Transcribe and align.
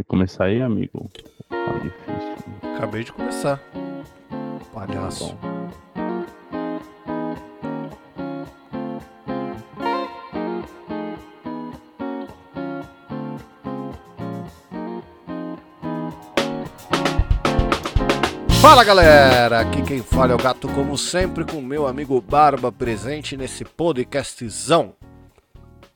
Quer 0.00 0.04
começar 0.04 0.44
aí, 0.44 0.62
amigo? 0.62 1.10
Tá 1.50 1.72
difícil. 1.74 2.74
Acabei 2.74 3.04
de 3.04 3.12
começar. 3.12 3.60
Palhaço. 4.72 5.34
Bom. 5.34 5.70
Fala 18.62 18.82
galera, 18.82 19.60
aqui 19.60 19.82
quem 19.82 20.02
fala 20.02 20.32
é 20.32 20.34
o 20.34 20.38
Gato, 20.38 20.66
como 20.68 20.96
sempre, 20.96 21.44
com 21.44 21.60
meu 21.60 21.86
amigo 21.86 22.18
Barba 22.22 22.72
presente 22.72 23.36
nesse 23.36 23.66
podcastzão. 23.66 24.94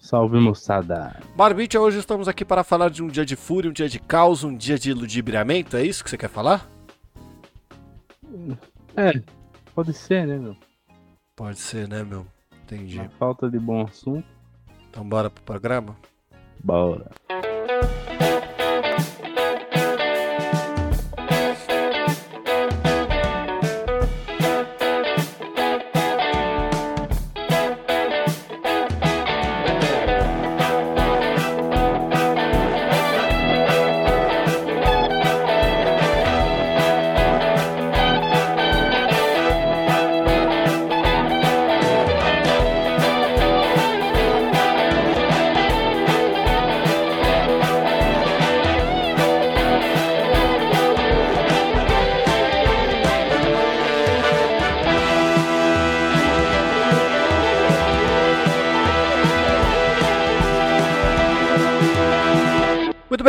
Salve, 0.05 0.39
moçada. 0.39 1.19
Barbite, 1.35 1.79
hoje 1.79 1.99
estamos 1.99 2.29
aqui 2.29 2.45
para 2.45 2.63
falar 2.63 2.91
de 2.91 3.03
um 3.03 3.07
dia 3.07 3.25
de 3.25 3.35
fúria, 3.37 3.71
um 3.71 3.73
dia 3.73 3.89
de 3.89 3.99
caos, 3.99 4.45
um 4.45 4.55
dia 4.55 4.79
de 4.79 4.93
ludibriamento, 4.93 5.79
é 5.79 5.83
isso 5.83 6.05
que 6.05 6.11
você 6.11 6.19
quer 6.19 6.29
falar? 6.29 6.69
É, 8.95 9.23
pode 9.75 9.95
ser, 9.95 10.27
né, 10.27 10.37
meu? 10.37 10.55
Pode 11.35 11.59
ser, 11.59 11.89
né, 11.89 12.05
meu? 12.05 12.27
Entendi. 12.65 12.99
Na 12.99 13.09
falta 13.09 13.49
de 13.49 13.59
bom 13.59 13.83
assunto, 13.83 14.27
Então 14.91 15.09
bora 15.09 15.31
pro 15.31 15.43
programa? 15.43 15.97
bora. 16.63 17.11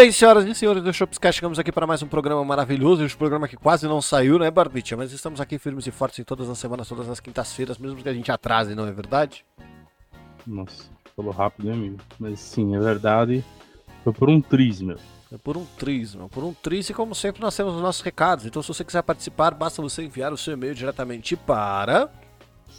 Bem, 0.05 0.11
senhoras 0.11 0.45
e 0.45 0.53
senhores 0.53 0.83
do 0.83 0.93
Shopscast, 0.93 1.39
chegamos 1.39 1.57
aqui 1.57 1.71
para 1.71 1.87
mais 1.87 2.03
um 2.03 2.07
programa 2.07 2.45
maravilhoso, 2.45 3.03
um 3.03 3.09
programa 3.17 3.47
que 3.47 3.57
quase 3.57 3.87
não 3.87 3.99
saiu, 4.03 4.37
né, 4.37 4.51
Barbicha? 4.51 4.95
Mas 4.95 5.11
estamos 5.11 5.41
aqui 5.41 5.57
firmes 5.57 5.87
e 5.87 5.91
fortes 5.91 6.19
em 6.19 6.23
todas 6.23 6.47
as 6.47 6.59
semanas, 6.59 6.87
todas 6.87 7.09
as 7.09 7.19
quintas-feiras, 7.19 7.79
mesmo 7.79 8.03
que 8.03 8.07
a 8.07 8.13
gente 8.13 8.31
atrase, 8.31 8.75
não 8.75 8.85
é 8.85 8.91
verdade? 8.91 9.43
Nossa, 10.45 10.83
falou 11.15 11.31
rápido, 11.31 11.69
hein, 11.69 11.73
amigo? 11.73 11.97
Mas 12.19 12.39
sim, 12.39 12.75
é 12.75 12.79
verdade. 12.79 13.43
Foi 14.03 14.13
por 14.13 14.29
um 14.29 14.39
triz, 14.39 14.79
meu. 14.79 14.97
É 15.33 15.39
por 15.39 15.57
um 15.57 15.65
triz, 15.65 16.13
meu. 16.13 16.29
Por 16.29 16.43
um 16.43 16.53
triz, 16.53 16.87
e 16.87 16.93
como 16.93 17.15
sempre, 17.15 17.41
nós 17.41 17.55
temos 17.55 17.73
os 17.73 17.81
nossos 17.81 18.03
recados. 18.03 18.45
Então, 18.45 18.61
se 18.61 18.67
você 18.67 18.83
quiser 18.83 19.01
participar, 19.01 19.55
basta 19.55 19.81
você 19.81 20.03
enviar 20.03 20.31
o 20.31 20.37
seu 20.37 20.53
e-mail 20.53 20.75
diretamente 20.75 21.35
para. 21.35 22.11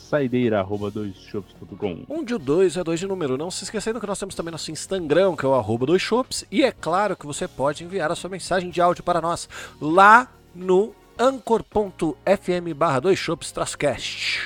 Saideira, 0.08 0.60
arroba 0.60 0.88
doisshops.com. 0.88 2.04
Um 2.08 2.24
de 2.24 2.38
2 2.38 2.76
é 2.76 2.84
2 2.84 3.00
de 3.00 3.06
número. 3.08 3.36
Não 3.36 3.50
se 3.50 3.64
esquecendo 3.64 4.00
que 4.00 4.06
nós 4.06 4.18
temos 4.18 4.36
também 4.36 4.52
nosso 4.52 4.70
Instagram, 4.70 5.34
que 5.34 5.44
é 5.44 5.48
o 5.48 5.54
arroba 5.54 5.84
dois 5.84 6.00
shops. 6.00 6.44
E 6.50 6.62
é 6.62 6.70
claro 6.70 7.16
que 7.16 7.26
você 7.26 7.48
pode 7.48 7.82
enviar 7.82 8.10
a 8.12 8.14
sua 8.14 8.30
mensagem 8.30 8.70
de 8.70 8.80
áudio 8.80 9.02
para 9.02 9.20
nós 9.20 9.48
lá 9.80 10.30
no 10.54 10.94
anchor.fm 11.18 12.72
barra 12.76 13.00
dois 13.00 13.18
shops 13.18 13.50
trascast. 13.50 14.40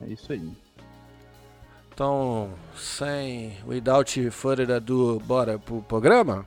É 0.00 0.12
isso 0.12 0.32
aí. 0.32 0.52
Então, 1.92 2.50
sem 2.76 3.56
without 3.64 4.30
further 4.30 4.72
ado, 4.72 5.22
bora 5.24 5.56
pro 5.56 5.82
programa? 5.82 6.44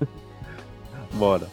Bora. 1.12 1.46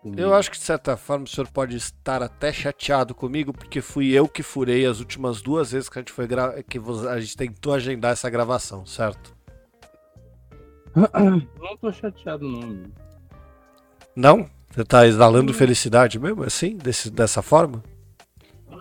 Comigo. 0.00 0.20
Eu 0.20 0.34
acho 0.34 0.50
que 0.50 0.58
de 0.58 0.64
certa 0.64 0.96
forma 0.96 1.24
o 1.24 1.28
senhor 1.28 1.48
pode 1.48 1.76
estar 1.76 2.22
até 2.22 2.52
chateado 2.52 3.14
comigo, 3.14 3.52
porque 3.52 3.80
fui 3.80 4.12
eu 4.12 4.28
que 4.28 4.42
furei 4.42 4.86
as 4.86 5.00
últimas 5.00 5.42
duas 5.42 5.72
vezes 5.72 5.88
que 5.88 5.98
a 5.98 6.02
gente 6.02 6.12
foi 6.12 6.26
gra... 6.26 6.62
que 6.62 6.78
a 7.10 7.20
gente 7.20 7.36
tentou 7.36 7.74
agendar 7.74 8.12
essa 8.12 8.30
gravação, 8.30 8.86
certo? 8.86 9.36
Não 10.94 11.76
tô 11.76 11.92
chateado, 11.92 12.48
não, 12.48 12.62
amigo. 12.62 12.92
Não? 14.16 14.50
Você 14.70 14.84
tá 14.84 15.06
exalando 15.06 15.54
felicidade 15.54 16.18
mesmo, 16.18 16.42
assim, 16.42 16.76
desse, 16.76 17.10
dessa 17.10 17.40
forma? 17.42 17.82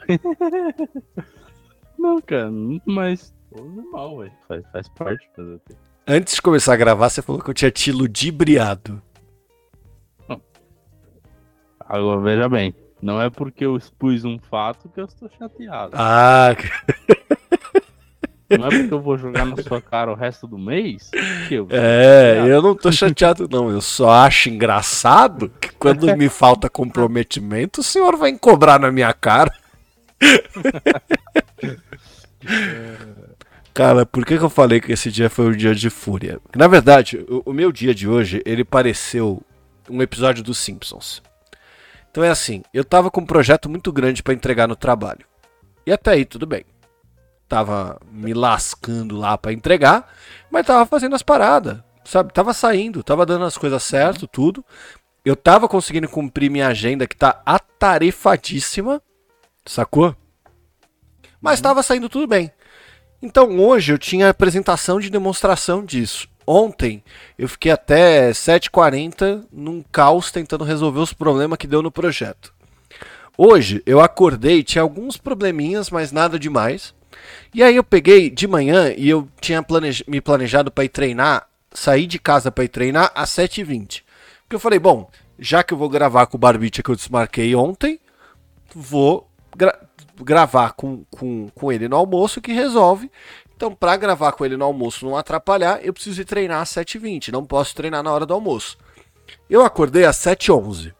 Não, 1.98 2.22
cara, 2.22 2.50
mas. 2.86 3.34
Normal, 3.52 4.20
velho. 4.20 4.32
Faz, 4.48 4.64
faz 4.72 4.90
parte 4.90 5.28
fazer 5.36 5.56
o 5.56 5.62
quê? 5.68 5.76
Antes 6.08 6.36
de 6.36 6.42
começar 6.42 6.74
a 6.74 6.78
gravar, 6.78 7.10
você 7.10 7.22
falou 7.22 7.42
que 7.42 7.50
eu 7.50 7.54
tinha 7.54 7.72
te 7.72 7.92
ludibriado. 7.92 9.02
Agora, 11.88 12.22
veja 12.22 12.50
bem. 12.50 12.74
Não 13.02 13.22
é 13.22 13.30
porque 13.30 13.66
eu 13.66 13.78
expus 13.78 14.26
um 14.26 14.40
fato 14.40 14.90
que 14.90 15.00
eu 15.00 15.06
estou 15.06 15.30
chateado. 15.38 15.92
Ah, 15.94 16.56
Não 18.50 18.66
é 18.66 18.70
porque 18.70 18.94
eu 18.94 19.02
vou 19.02 19.18
jogar 19.18 19.46
na 19.46 19.62
sua 19.62 19.82
cara 19.82 20.12
o 20.12 20.16
resto 20.16 20.48
do 20.48 20.58
mês 20.58 21.12
que 21.48 21.56
eu. 21.56 21.68
é, 21.70 22.44
eu 22.48 22.62
não 22.62 22.74
tô 22.74 22.92
chateado, 22.92 23.48
não. 23.50 23.70
Eu 23.70 23.82
só 23.82 24.10
acho 24.10 24.50
engraçado 24.50 25.52
que 25.62 25.70
quando 25.74 26.08
me 26.18 26.30
falta 26.30 26.70
comprometimento, 26.70 27.82
o 27.82 27.84
senhor 27.84 28.16
vai 28.18 28.36
cobrar 28.38 28.80
na 28.80 28.92
minha 28.92 29.14
cara. 29.14 29.54
Cara, 33.74 34.06
por 34.08 34.26
que, 34.26 34.38
que 34.38 34.44
eu 34.44 34.50
falei 34.50 34.82
que 34.82 34.92
esse 34.92 35.12
dia 35.12 35.30
foi 35.30 35.46
um 35.48 35.52
dia 35.56 35.76
de 35.76 35.90
fúria? 35.90 36.40
Na 36.56 36.68
verdade, 36.68 37.24
o, 37.30 37.44
o 37.52 37.54
meu 37.54 37.72
dia 37.72 37.94
de 37.94 38.08
hoje, 38.08 38.42
ele 38.44 38.64
pareceu 38.64 39.44
um 39.88 40.02
episódio 40.02 40.44
dos 40.44 40.58
Simpsons. 40.58 41.22
Então 42.18 42.26
é 42.26 42.32
assim, 42.32 42.64
eu 42.74 42.84
tava 42.84 43.12
com 43.12 43.22
um 43.22 43.26
projeto 43.28 43.70
muito 43.70 43.94
grande 43.94 44.24
pra 44.24 44.34
entregar 44.34 44.68
no 44.68 44.76
trabalho. 44.76 45.24
E 45.86 45.92
até 45.92 46.14
aí 46.14 46.26
tudo 46.26 46.48
bem. 46.48 46.66
Tava 47.48 48.02
me 48.12 48.34
lascando 48.34 49.16
lá 49.16 49.38
pra 49.38 49.54
entregar, 49.54 50.12
mas 50.50 50.66
tava 50.66 50.84
fazendo 50.88 51.16
as 51.16 51.22
paradas, 51.22 51.78
sabe? 52.04 52.34
Tava 52.34 52.56
saindo, 52.56 53.04
tava 53.04 53.24
dando 53.24 53.46
as 53.46 53.56
coisas 53.56 53.84
certo, 53.84 54.26
tudo. 54.28 54.66
Eu 55.24 55.36
tava 55.36 55.68
conseguindo 55.68 56.10
cumprir 56.10 56.50
minha 56.50 56.70
agenda 56.70 57.06
que 57.06 57.16
tá 57.16 57.40
atarefadíssima, 57.46 59.00
sacou? 59.64 60.16
Mas 61.40 61.62
tava 61.62 61.84
saindo 61.84 62.10
tudo 62.10 62.26
bem. 62.26 62.52
Então 63.22 63.60
hoje 63.60 63.94
eu 63.94 64.00
tinha 64.00 64.28
apresentação 64.28 65.00
de 65.00 65.12
demonstração 65.12 65.86
disso. 65.86 66.28
Ontem 66.48 67.04
eu 67.38 67.50
fiquei 67.50 67.72
até 67.72 68.32
7h40 68.32 69.44
num 69.52 69.84
caos 69.92 70.32
tentando 70.32 70.64
resolver 70.64 71.00
os 71.02 71.12
problemas 71.12 71.58
que 71.58 71.68
deu 71.68 71.82
no 71.82 71.92
projeto. 71.92 72.54
Hoje 73.38 73.84
eu 73.86 74.00
acordei, 74.00 74.64
tinha 74.64 74.82
alguns 74.82 75.18
probleminhas, 75.18 75.90
mas 75.90 76.12
nada 76.14 76.40
demais. 76.40 76.96
E 77.54 77.62
aí 77.62 77.76
eu 77.76 77.84
peguei 77.84 78.30
de 78.30 78.48
manhã 78.48 78.94
e 78.96 79.10
eu 79.10 79.28
tinha 79.42 79.62
planej- 79.62 80.04
me 80.08 80.22
planejado 80.22 80.72
para 80.72 80.86
ir 80.86 80.90
treinar, 80.90 81.48
sair 81.74 82.08
de 82.08 82.18
casa 82.18 82.50
para 82.52 82.64
ir 82.64 82.70
treinar 82.70 83.12
às 83.14 83.30
7h20. 83.30 84.04
Porque 84.44 84.56
eu 84.56 84.60
falei, 84.60 84.80
bom, 84.80 85.10
já 85.38 85.62
que 85.64 85.74
eu 85.74 85.78
vou 85.78 85.90
gravar 85.90 86.28
com 86.28 86.38
o 86.38 86.40
Barbicha 86.40 86.82
que 86.82 86.90
eu 86.90 86.96
desmarquei 86.96 87.54
ontem, 87.54 88.00
vou 88.74 89.30
gra- 89.56 89.78
gravar 90.22 90.72
com, 90.74 91.04
com, 91.12 91.50
com 91.54 91.72
ele 91.72 91.88
no 91.90 91.98
almoço 91.98 92.42
que 92.42 92.54
resolve. 92.54 93.12
Então, 93.58 93.74
para 93.74 93.98
gravar 93.98 94.34
com 94.34 94.46
ele 94.46 94.56
no 94.56 94.66
almoço 94.66 95.04
não 95.04 95.18
atrapalhar, 95.18 95.84
eu 95.84 95.92
preciso 95.92 96.22
ir 96.22 96.26
treinar 96.26 96.62
às 96.62 96.70
7h20. 96.70 97.30
Não 97.30 97.44
posso 97.44 97.76
treinar 97.76 98.04
na 98.04 98.14
hora 98.14 98.24
do 98.24 98.36
almoço. 98.36 98.78
Eu 99.50 99.66
acordei 99.66 100.06
às 100.06 100.16
7h11. 100.18 100.94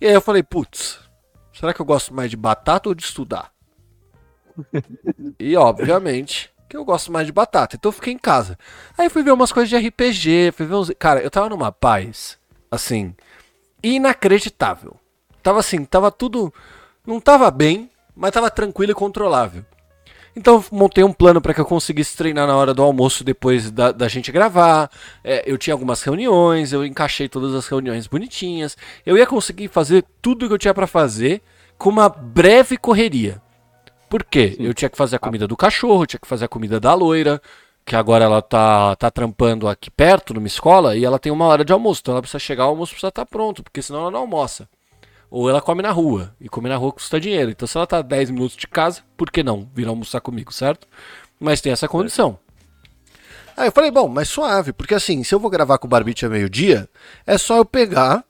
E 0.00 0.06
aí 0.06 0.14
eu 0.14 0.20
falei, 0.20 0.44
putz, 0.44 1.00
será 1.52 1.74
que 1.74 1.80
eu 1.80 1.84
gosto 1.84 2.14
mais 2.14 2.30
de 2.30 2.36
batata 2.36 2.88
ou 2.88 2.94
de 2.94 3.02
estudar? 3.02 3.52
e 5.36 5.56
obviamente 5.56 6.48
que 6.68 6.76
eu 6.76 6.84
gosto 6.84 7.10
mais 7.10 7.26
de 7.26 7.32
batata. 7.32 7.74
Então 7.74 7.88
eu 7.88 7.92
fiquei 7.92 8.12
em 8.12 8.18
casa. 8.18 8.56
Aí 8.96 9.10
fui 9.10 9.24
ver 9.24 9.32
umas 9.32 9.50
coisas 9.50 9.68
de 9.68 9.88
RPG, 9.88 10.52
fui 10.52 10.64
ver 10.64 10.74
uns... 10.74 10.92
Cara, 10.96 11.20
eu 11.20 11.30
tava 11.30 11.48
numa 11.48 11.72
paz, 11.72 12.38
assim, 12.70 13.16
inacreditável. 13.82 14.94
Tava 15.42 15.58
assim, 15.58 15.84
tava 15.84 16.12
tudo. 16.12 16.54
Não 17.04 17.20
tava 17.20 17.50
bem, 17.50 17.90
mas 18.14 18.30
tava 18.30 18.48
tranquilo 18.48 18.92
e 18.92 18.94
controlável. 18.94 19.64
Então 20.36 20.54
eu 20.54 20.64
montei 20.70 21.02
um 21.02 21.12
plano 21.12 21.40
para 21.40 21.52
que 21.52 21.60
eu 21.60 21.64
conseguisse 21.64 22.16
treinar 22.16 22.46
na 22.46 22.56
hora 22.56 22.72
do 22.72 22.82
almoço 22.82 23.24
depois 23.24 23.70
da, 23.70 23.92
da 23.92 24.08
gente 24.08 24.30
gravar. 24.30 24.90
É, 25.24 25.42
eu 25.46 25.58
tinha 25.58 25.74
algumas 25.74 26.02
reuniões, 26.02 26.72
eu 26.72 26.84
encaixei 26.84 27.28
todas 27.28 27.54
as 27.54 27.66
reuniões 27.66 28.06
bonitinhas. 28.06 28.76
Eu 29.04 29.16
ia 29.16 29.26
conseguir 29.26 29.68
fazer 29.68 30.04
tudo 30.22 30.44
o 30.44 30.48
que 30.48 30.54
eu 30.54 30.58
tinha 30.58 30.74
para 30.74 30.86
fazer 30.86 31.42
com 31.76 31.90
uma 31.90 32.08
breve 32.08 32.76
correria. 32.76 33.40
Por 34.08 34.24
quê? 34.24 34.54
Sim. 34.56 34.64
Eu 34.64 34.74
tinha 34.74 34.88
que 34.88 34.96
fazer 34.96 35.16
a 35.16 35.18
comida 35.18 35.46
do 35.46 35.56
cachorro, 35.56 36.06
tinha 36.06 36.20
que 36.20 36.28
fazer 36.28 36.46
a 36.46 36.48
comida 36.48 36.80
da 36.80 36.94
loira, 36.94 37.40
que 37.84 37.94
agora 37.94 38.24
ela 38.24 38.42
tá, 38.42 38.96
tá 38.96 39.10
trampando 39.10 39.68
aqui 39.68 39.90
perto, 39.90 40.34
numa 40.34 40.46
escola, 40.46 40.96
e 40.96 41.04
ela 41.04 41.18
tem 41.18 41.30
uma 41.30 41.46
hora 41.46 41.64
de 41.64 41.72
almoço. 41.72 42.00
Então 42.02 42.12
ela 42.12 42.22
precisa 42.22 42.38
chegar, 42.38 42.66
o 42.66 42.70
almoço 42.70 42.92
precisa 42.92 43.08
estar 43.08 43.24
tá 43.24 43.26
pronto, 43.26 43.62
porque 43.62 43.82
senão 43.82 44.00
ela 44.00 44.10
não 44.10 44.20
almoça. 44.20 44.68
Ou 45.30 45.48
ela 45.48 45.60
come 45.60 45.82
na 45.82 45.90
rua, 45.90 46.34
e 46.40 46.48
comer 46.48 46.70
na 46.70 46.76
rua 46.76 46.92
custa 46.92 47.20
dinheiro. 47.20 47.50
Então 47.50 47.68
se 47.68 47.76
ela 47.76 47.86
tá 47.86 48.00
10 48.00 48.30
minutos 48.30 48.56
de 48.56 48.66
casa, 48.66 49.02
por 49.16 49.30
que 49.30 49.42
não 49.42 49.68
vir 49.74 49.86
almoçar 49.86 50.20
comigo, 50.20 50.52
certo? 50.52 50.86
Mas 51.38 51.60
tem 51.60 51.72
essa 51.72 51.88
condição. 51.88 52.38
Aí 53.56 53.68
eu 53.68 53.72
falei, 53.72 53.90
bom, 53.90 54.08
mas 54.08 54.28
suave, 54.28 54.72
porque 54.72 54.94
assim, 54.94 55.24
se 55.24 55.34
eu 55.34 55.40
vou 55.40 55.50
gravar 55.50 55.78
com 55.78 55.86
o 55.86 55.90
Barbite 55.90 56.24
a 56.24 56.28
meio-dia, 56.28 56.88
é 57.26 57.36
só 57.36 57.56
eu 57.56 57.64
pegar 57.64 58.24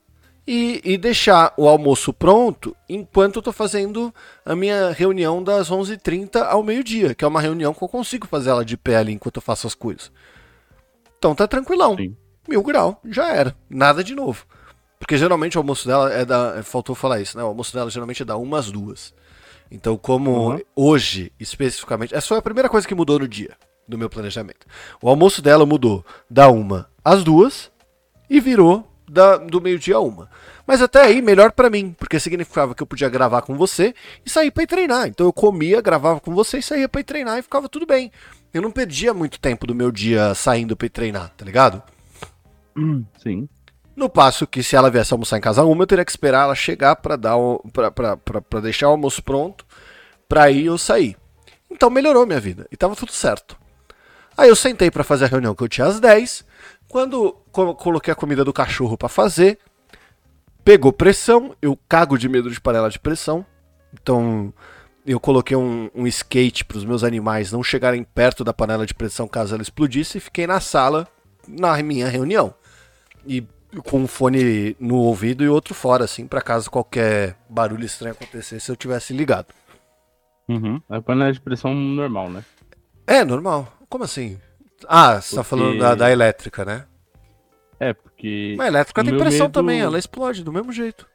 e, 0.46 0.80
e 0.82 0.96
deixar 0.96 1.52
o 1.58 1.68
almoço 1.68 2.10
pronto 2.14 2.74
enquanto 2.88 3.36
eu 3.36 3.40
estou 3.40 3.52
fazendo 3.52 4.12
a 4.42 4.56
minha 4.56 4.90
reunião 4.90 5.44
das 5.44 5.70
11h30 5.70 6.42
ao 6.42 6.62
meio-dia, 6.62 7.14
que 7.14 7.22
é 7.22 7.28
uma 7.28 7.42
reunião 7.42 7.74
que 7.74 7.84
eu 7.84 7.88
consigo 7.88 8.26
fazer 8.26 8.48
ela 8.48 8.64
de 8.64 8.78
pé 8.78 8.96
ali 8.96 9.12
enquanto 9.12 9.36
eu 9.36 9.42
faço 9.42 9.66
as 9.66 9.74
coisas. 9.74 10.10
Então 11.18 11.34
tá 11.34 11.46
tranquilão. 11.46 11.94
Sim. 11.96 12.16
Mil 12.48 12.62
grau, 12.62 12.98
já 13.04 13.28
era. 13.30 13.54
Nada 13.68 14.02
de 14.02 14.14
novo. 14.14 14.46
Porque 14.98 15.16
geralmente 15.16 15.56
o 15.56 15.60
almoço 15.60 15.86
dela 15.86 16.12
é 16.12 16.24
da. 16.24 16.62
Faltou 16.62 16.94
falar 16.94 17.20
isso, 17.20 17.36
né? 17.36 17.44
O 17.44 17.48
almoço 17.48 17.72
dela 17.72 17.90
geralmente 17.90 18.22
é 18.22 18.24
da 18.24 18.36
umas 18.36 18.70
duas. 18.70 19.14
Então, 19.70 19.96
como 19.96 20.52
uhum. 20.52 20.60
hoje, 20.74 21.32
especificamente. 21.38 22.14
Essa 22.14 22.28
foi 22.28 22.38
a 22.38 22.42
primeira 22.42 22.68
coisa 22.68 22.86
que 22.86 22.94
mudou 22.94 23.18
no 23.18 23.28
dia 23.28 23.56
do 23.86 23.98
meu 23.98 24.10
planejamento. 24.10 24.66
O 25.00 25.08
almoço 25.08 25.40
dela 25.40 25.64
mudou 25.64 26.04
da 26.28 26.48
uma 26.48 26.88
às 27.04 27.22
duas 27.22 27.70
e 28.28 28.40
virou 28.40 28.86
da, 29.08 29.36
do 29.36 29.60
meio-dia 29.60 29.96
a 29.96 30.00
uma. 30.00 30.28
Mas 30.66 30.82
até 30.82 31.00
aí, 31.00 31.22
melhor 31.22 31.52
para 31.52 31.70
mim, 31.70 31.94
porque 31.98 32.20
significava 32.20 32.74
que 32.74 32.82
eu 32.82 32.86
podia 32.86 33.08
gravar 33.08 33.40
com 33.40 33.56
você 33.56 33.94
e 34.24 34.28
sair 34.28 34.50
para 34.50 34.64
ir 34.64 34.66
treinar. 34.66 35.08
Então 35.08 35.26
eu 35.26 35.32
comia, 35.32 35.80
gravava 35.80 36.20
com 36.20 36.34
você 36.34 36.58
e 36.58 36.62
saía 36.62 36.88
para 36.88 37.00
ir 37.00 37.04
treinar 37.04 37.38
e 37.38 37.42
ficava 37.42 37.68
tudo 37.68 37.86
bem. 37.86 38.12
Eu 38.52 38.60
não 38.60 38.70
perdia 38.70 39.14
muito 39.14 39.40
tempo 39.40 39.66
do 39.66 39.74
meu 39.74 39.90
dia 39.90 40.34
saindo 40.34 40.76
para 40.76 40.86
ir 40.86 40.90
treinar, 40.90 41.30
tá 41.36 41.44
ligado? 41.44 41.82
Hum, 42.76 43.04
sim. 43.22 43.48
No 43.98 44.08
passo 44.08 44.46
que 44.46 44.62
se 44.62 44.76
ela 44.76 44.92
viesse 44.92 45.12
almoçar 45.12 45.38
em 45.38 45.40
casa 45.40 45.64
uma, 45.64 45.82
eu 45.82 45.86
teria 45.88 46.04
que 46.04 46.10
esperar 46.12 46.44
ela 46.44 46.54
chegar 46.54 46.94
para 46.94 47.16
dar 47.16 47.34
para 48.46 48.60
deixar 48.60 48.86
o 48.86 48.92
almoço 48.92 49.20
pronto, 49.20 49.66
para 50.28 50.48
ir 50.52 50.66
eu 50.66 50.78
sair. 50.78 51.16
Então 51.68 51.90
melhorou 51.90 52.24
minha 52.24 52.38
vida 52.38 52.64
e 52.70 52.76
tava 52.76 52.94
tudo 52.94 53.10
certo. 53.10 53.58
Aí 54.36 54.48
eu 54.48 54.54
sentei 54.54 54.88
para 54.88 55.02
fazer 55.02 55.24
a 55.24 55.26
reunião 55.26 55.52
que 55.52 55.64
eu 55.64 55.68
tinha 55.68 55.84
às 55.84 55.98
10, 55.98 56.44
quando 56.86 57.32
coloquei 57.50 58.12
a 58.12 58.14
comida 58.14 58.44
do 58.44 58.52
cachorro 58.52 58.96
para 58.96 59.08
fazer, 59.08 59.58
pegou 60.64 60.92
pressão, 60.92 61.56
eu 61.60 61.76
cago 61.88 62.16
de 62.16 62.28
medo 62.28 62.52
de 62.52 62.60
panela 62.60 62.88
de 62.88 63.00
pressão. 63.00 63.44
Então 63.92 64.54
eu 65.04 65.18
coloquei 65.18 65.56
um, 65.56 65.90
um 65.92 66.06
skate 66.06 66.64
para 66.64 66.78
os 66.78 66.84
meus 66.84 67.02
animais 67.02 67.50
não 67.50 67.64
chegarem 67.64 68.04
perto 68.04 68.44
da 68.44 68.54
panela 68.54 68.86
de 68.86 68.94
pressão 68.94 69.26
caso 69.26 69.54
ela 69.54 69.62
explodisse 69.62 70.18
e 70.18 70.20
fiquei 70.20 70.46
na 70.46 70.60
sala 70.60 71.08
na 71.48 71.76
minha 71.82 72.06
reunião. 72.06 72.54
E 73.26 73.44
com 73.84 74.00
um 74.00 74.06
fone 74.06 74.76
no 74.80 74.96
ouvido 74.96 75.44
e 75.44 75.48
outro 75.48 75.74
fora, 75.74 76.04
assim, 76.04 76.26
para 76.26 76.40
caso 76.40 76.70
qualquer 76.70 77.36
barulho 77.48 77.84
estranho 77.84 78.14
acontecesse 78.14 78.70
eu 78.70 78.76
tivesse 78.76 79.12
ligado. 79.12 79.52
Uhum. 80.48 80.80
A 80.88 81.00
panela 81.00 81.32
de 81.32 81.40
pressão 81.40 81.74
normal, 81.74 82.30
né? 82.30 82.42
É, 83.06 83.24
normal. 83.24 83.70
Como 83.88 84.04
assim? 84.04 84.38
Ah, 84.86 85.20
você 85.20 85.28
porque... 85.28 85.36
tá 85.36 85.44
falando 85.44 85.78
da, 85.78 85.94
da, 85.94 86.10
elétrica, 86.10 86.64
né? 86.64 86.86
É, 87.78 87.92
porque. 87.92 88.54
Mas 88.56 88.66
a 88.66 88.68
elétrica 88.68 89.04
tem 89.04 89.16
pressão 89.16 89.46
medo... 89.46 89.52
também, 89.52 89.80
ela 89.80 89.98
explode 89.98 90.42
do 90.42 90.52
mesmo 90.52 90.72
jeito. 90.72 91.06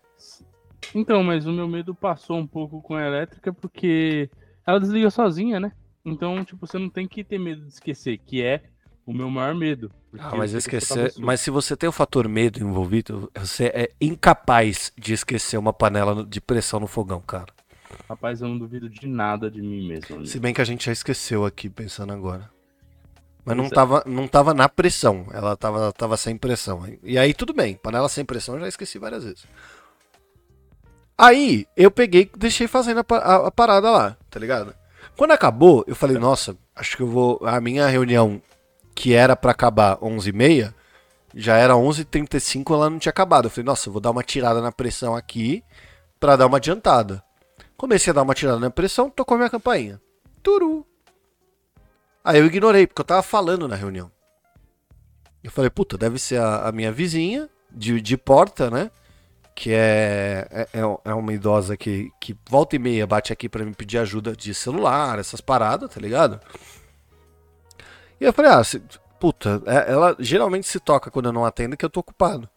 Então, 0.94 1.24
mas 1.24 1.46
o 1.48 1.52
meu 1.52 1.68
medo 1.68 1.96
passou 1.96 2.38
um 2.38 2.46
pouco 2.46 2.82
com 2.82 2.96
a 2.96 3.06
elétrica 3.06 3.52
porque 3.54 4.30
ela 4.66 4.80
desliga 4.80 5.10
sozinha, 5.10 5.60
né? 5.60 5.72
Então, 6.06 6.44
tipo, 6.44 6.68
você 6.68 6.78
não 6.78 6.90
tem 6.90 7.08
que 7.08 7.24
ter 7.24 7.40
medo 7.40 7.62
de 7.62 7.74
esquecer, 7.74 8.18
que 8.18 8.44
é 8.44 8.62
o 9.06 9.14
meu 9.14 9.30
maior 9.30 9.54
medo. 9.56 9.92
Ah, 10.20 10.36
mas 10.36 10.54
esquecer. 10.54 11.14
Mas 11.18 11.42
se 11.42 11.50
você 11.50 11.76
tem 11.76 11.90
o 11.90 11.92
fator 11.92 12.28
medo 12.28 12.60
envolvido, 12.60 13.32
você 13.36 13.66
é 13.66 13.90
incapaz 14.00 14.92
de 14.98 15.14
esquecer 15.14 15.58
uma 15.58 15.74
panela 15.74 16.24
de 16.26 16.40
pressão 16.40 16.80
no 16.80 16.88
fogão, 16.88 17.22
cara. 17.22 17.54
Rapaz, 18.10 18.42
eu 18.42 18.48
não 18.48 18.58
duvido 18.58 18.90
de 18.90 19.08
nada 19.08 19.50
de 19.50 19.62
mim 19.62 19.88
mesmo. 19.88 20.26
Se 20.26 20.40
bem 20.40 20.54
que 20.54 20.62
a 20.62 20.66
gente 20.66 20.86
já 20.86 20.92
esqueceu 20.92 21.46
aqui, 21.46 21.70
pensando 21.70 22.14
agora. 22.14 22.50
Mas 23.46 23.58
não 23.58 23.70
tava, 23.70 24.04
não 24.06 24.28
tava 24.28 24.54
na 24.54 24.70
pressão, 24.70 25.28
ela 25.34 25.56
tava, 25.58 25.92
tava 25.92 26.16
sem 26.16 26.38
pressão. 26.38 26.86
E 27.04 27.18
aí 27.18 27.34
tudo 27.34 27.54
bem, 27.54 27.76
panela 27.76 28.08
sem 28.08 28.24
pressão 28.24 28.56
eu 28.56 28.62
já 28.62 28.68
esqueci 28.70 28.98
várias 28.98 29.24
vezes. 29.26 29.46
Aí 31.18 31.68
eu 31.76 31.92
peguei 31.92 32.30
deixei 32.38 32.68
fazendo 32.68 33.02
a, 33.02 33.16
a, 33.16 33.48
a, 33.48 33.52
parada 33.52 33.92
lá, 33.92 34.18
tá 34.30 34.40
ligado? 34.40 34.74
Quando 35.18 35.32
acabou, 35.32 35.84
eu 35.88 35.96
falei, 35.96 36.18
nossa, 36.18 36.58
acho 36.76 36.96
que 36.96 37.04
eu 37.04 37.08
vou. 37.08 37.40
A 37.46 37.60
minha 37.60 37.86
reunião, 37.88 38.42
que 38.96 39.14
era 39.14 39.36
para 39.36 39.52
acabar 39.52 39.98
11h30, 39.98 40.74
já 41.36 41.58
era 41.58 41.74
11h35 41.74 42.74
ela 42.74 42.90
não 42.90 43.00
tinha 43.00 43.10
acabado. 43.10 43.46
Eu 43.46 43.50
falei, 43.50 43.66
nossa, 43.66 43.90
eu 43.90 43.94
vou 43.94 44.02
dar 44.02 44.12
uma 44.12 44.24
tirada 44.24 44.62
na 44.62 44.72
pressão 44.72 45.16
aqui 45.16 45.64
para 46.20 46.36
dar 46.36 46.48
uma 46.48 46.58
adiantada. 46.58 47.24
Comecei 47.76 48.12
a 48.12 48.14
dar 48.14 48.22
uma 48.22 48.36
tirada 48.36 48.60
na 48.60 48.70
pressão, 48.70 49.10
tocou 49.10 49.38
minha 49.38 49.50
campainha. 49.50 50.00
Turu. 50.42 50.86
Aí 52.24 52.40
eu 52.40 52.46
ignorei, 52.46 52.88
porque 52.88 53.02
eu 53.02 53.06
tava 53.06 53.22
falando 53.22 53.68
na 53.68 53.76
reunião. 53.76 54.12
Eu 55.44 55.52
falei, 55.52 55.70
puta, 55.70 55.98
deve 55.98 56.18
ser 56.18 56.40
a, 56.40 56.70
a 56.70 56.72
minha 56.72 56.92
vizinha 56.92 57.50
de, 57.70 58.00
de 58.00 58.16
porta, 58.16 58.70
né? 58.70 58.90
Que 59.56 59.74
é, 59.74 60.48
é, 60.50 60.68
é, 60.74 60.82
é 61.06 61.14
uma 61.14 61.34
idosa 61.34 61.76
que, 61.76 62.10
que 62.22 62.36
volta 62.50 62.76
e 62.76 62.80
meia 62.80 63.06
bate 63.06 63.34
aqui 63.34 63.50
para 63.50 63.66
me 63.66 63.74
pedir 63.74 63.98
ajuda 63.98 64.36
de 64.36 64.54
celular, 64.54 65.20
essas 65.20 65.42
paradas, 65.42 65.94
tá 65.94 66.00
ligado? 66.00 66.40
E 68.24 68.28
eu 68.28 68.34
falei, 68.34 68.52
ah, 68.52 68.64
se, 68.64 68.82
puta, 69.20 69.62
é, 69.66 69.92
ela 69.92 70.16
geralmente 70.20 70.68
se 70.68 70.80
toca 70.80 71.12
quando 71.12 71.28
eu 71.28 71.34
não 71.34 71.46
atendo 71.46 71.78
que 71.78 71.84
eu 71.84 71.90
tô 71.90 72.00
ocupado. 72.00 72.50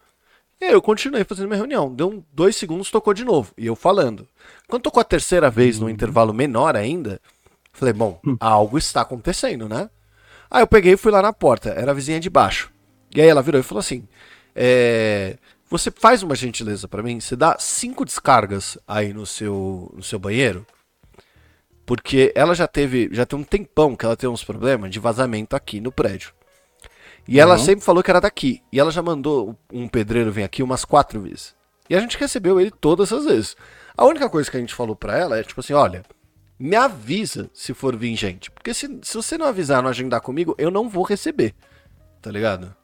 E 0.61 0.64
aí 0.64 0.73
eu 0.73 0.80
continuei 0.80 1.25
fazendo 1.25 1.49
minha 1.49 1.58
reunião. 1.58 1.94
Deu 1.94 2.25
dois 2.32 2.56
segundos, 2.56 2.90
tocou 2.90 3.12
de 3.12 3.25
novo. 3.25 3.52
E 3.58 3.66
eu 3.66 3.76
falando. 3.76 4.26
Quando 4.66 4.82
tocou 4.82 5.00
a 5.00 5.04
terceira 5.04 5.50
vez, 5.50 5.78
num 5.78 5.87
uhum. 5.87 5.90
intervalo 5.90 6.32
menor 6.32 6.76
ainda, 6.76 7.20
Falei, 7.76 7.92
bom, 7.92 8.18
hum. 8.26 8.38
algo 8.40 8.78
está 8.78 9.02
acontecendo, 9.02 9.68
né? 9.68 9.90
Aí 10.50 10.62
eu 10.62 10.66
peguei 10.66 10.94
e 10.94 10.96
fui 10.96 11.12
lá 11.12 11.20
na 11.20 11.30
porta, 11.30 11.68
era 11.68 11.90
a 11.90 11.94
vizinha 11.94 12.18
de 12.18 12.30
baixo. 12.30 12.73
E 13.14 13.20
aí 13.20 13.28
ela 13.28 13.42
virou 13.42 13.61
e 13.61 13.62
falou 13.62 13.80
assim: 13.80 14.08
é, 14.54 15.37
Você 15.68 15.90
faz 15.90 16.23
uma 16.23 16.35
gentileza 16.35 16.88
para 16.88 17.02
mim? 17.02 17.20
Você 17.20 17.37
dá 17.37 17.54
cinco 17.58 18.02
descargas 18.02 18.78
aí 18.88 19.12
no 19.12 19.26
seu, 19.26 19.92
no 19.94 20.02
seu 20.02 20.18
banheiro? 20.18 20.66
Porque 21.86 22.32
ela 22.34 22.52
já 22.52 22.66
teve, 22.66 23.08
já 23.12 23.24
tem 23.24 23.38
um 23.38 23.44
tempão 23.44 23.94
que 23.94 24.04
ela 24.04 24.16
tem 24.16 24.28
uns 24.28 24.42
problemas 24.42 24.90
de 24.90 24.98
vazamento 24.98 25.54
aqui 25.54 25.80
no 25.80 25.92
prédio. 25.92 26.34
E 27.28 27.38
ela 27.38 27.56
uhum. 27.56 27.64
sempre 27.64 27.84
falou 27.84 28.02
que 28.02 28.10
era 28.10 28.20
daqui. 28.20 28.60
E 28.72 28.80
ela 28.80 28.90
já 28.90 29.00
mandou 29.00 29.56
um 29.72 29.86
pedreiro 29.86 30.32
vir 30.32 30.42
aqui 30.42 30.62
umas 30.62 30.84
quatro 30.84 31.20
vezes. 31.20 31.54
E 31.88 31.94
a 31.94 32.00
gente 32.00 32.18
recebeu 32.18 32.60
ele 32.60 32.72
todas 32.72 33.12
as 33.12 33.24
vezes. 33.24 33.56
A 33.96 34.04
única 34.04 34.28
coisa 34.28 34.50
que 34.50 34.56
a 34.56 34.60
gente 34.60 34.74
falou 34.74 34.96
pra 34.96 35.16
ela 35.16 35.38
é 35.38 35.44
tipo 35.44 35.60
assim: 35.60 35.72
olha, 35.72 36.02
me 36.58 36.74
avisa 36.74 37.48
se 37.54 37.72
for 37.72 37.96
vir 37.96 38.16
gente. 38.16 38.50
Porque 38.50 38.74
se, 38.74 38.98
se 39.02 39.14
você 39.14 39.38
não 39.38 39.46
avisar, 39.46 39.82
não 39.82 39.90
agendar 39.90 40.20
comigo, 40.20 40.54
eu 40.58 40.70
não 40.70 40.88
vou 40.88 41.04
receber. 41.04 41.54
Tá 42.20 42.30
ligado? 42.30 42.74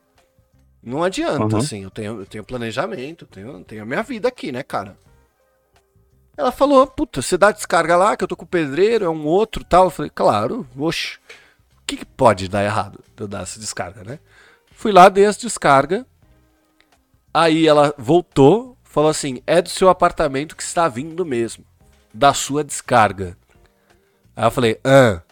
Não 0.82 1.02
adianta, 1.02 1.56
uhum. 1.56 1.61
assim. 1.61 1.82
Eu 1.82 1.90
tenho, 1.90 2.21
eu 2.21 2.26
tenho 2.26 2.44
planejamento, 2.44 3.26
tenho, 3.26 3.64
tenho 3.64 3.82
a 3.82 3.87
minha 3.87 4.02
vida 4.02 4.28
aqui, 4.28 4.52
né, 4.52 4.62
cara? 4.62 4.97
Ela 6.37 6.51
falou, 6.51 6.87
puta, 6.87 7.21
você 7.21 7.37
dá 7.37 7.51
descarga 7.51 7.97
lá, 7.97 8.17
que 8.17 8.25
eu 8.25 8.29
tô 8.29 8.37
com 8.37 8.45
o 8.45 8.49
pedreiro, 8.49 9.05
é 9.05 9.09
um 9.09 9.27
outro 9.27 9.65
tal. 9.65 9.85
Eu 9.85 9.91
falei, 9.91 10.11
claro, 10.15 10.67
oxe. 10.77 11.19
O 11.79 11.85
que, 11.87 11.99
que 11.99 12.05
pode 12.05 12.49
dar 12.49 12.65
errado 12.65 13.03
eu 13.19 13.29
dar 13.29 13.43
essa 13.43 13.61
descarga, 13.61 14.03
né? 14.05 14.19
Fui 14.75 14.93
lá, 14.93 15.09
dei 15.09 15.25
essa 15.25 15.41
descarga. 15.41 16.07
Aí 17.33 17.67
ela 17.67 17.95
voltou, 17.97 18.77
falou 18.83 19.11
assim: 19.11 19.43
é 19.47 19.62
do 19.62 19.69
seu 19.69 19.89
apartamento 19.89 20.57
que 20.57 20.62
está 20.62 20.89
vindo 20.89 21.25
mesmo. 21.25 21.65
Da 22.12 22.35
sua 22.35 22.65
descarga. 22.65 23.37
Aí 24.37 24.45
eu 24.45 24.51
falei, 24.51 24.81
ah. 24.85 25.23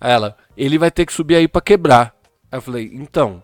Aí 0.00 0.12
ela, 0.12 0.36
ele 0.56 0.78
vai 0.78 0.90
ter 0.90 1.06
que 1.06 1.12
subir 1.12 1.36
aí 1.36 1.48
para 1.48 1.60
quebrar. 1.60 2.14
Aí 2.50 2.58
eu 2.58 2.62
falei, 2.62 2.90
então, 2.92 3.42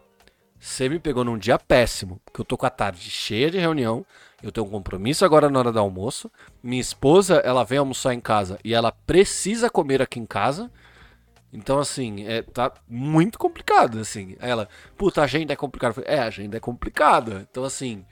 você 0.59 0.89
me 0.89 0.99
pegou 0.99 1.25
num 1.25 1.39
dia 1.39 1.59
péssimo, 1.59 2.21
porque 2.25 2.41
eu 2.41 2.45
tô 2.45 2.57
com 2.57 2.67
a 2.67 2.71
tarde 2.71 3.11
cheia 3.11 3.51
de 3.51 3.59
reunião, 3.59 4.05
Eu 4.45 4.53
tenho 4.53 4.67
um 4.67 4.71
compromisso 4.71 5.25
agora 5.25 5.49
na 5.49 5.59
hora 5.59 5.73
do 5.73 5.79
almoço. 5.79 6.31
Minha 6.63 6.83
esposa, 6.83 7.37
ela 7.37 7.65
vem 7.65 7.79
almoçar 7.79 8.13
em 8.13 8.21
casa 8.21 8.59
e 8.63 8.75
ela 8.75 8.93
precisa 8.93 9.71
comer 9.71 10.03
aqui 10.03 10.21
em 10.21 10.27
casa. 10.27 10.71
Então, 11.51 11.79
assim, 11.79 12.27
é, 12.27 12.43
tá 12.43 12.71
muito 12.87 13.39
complicado, 13.39 13.99
assim. 13.99 14.37
Ela, 14.39 14.69
puta, 14.99 15.23
a 15.23 15.25
agenda 15.25 15.55
é 15.55 15.57
complicada. 15.57 16.03
É, 16.05 16.19
a 16.19 16.27
agenda 16.27 16.59
é 16.59 16.61
complicada. 16.61 17.47
Então, 17.51 17.65
assim, 17.65 18.05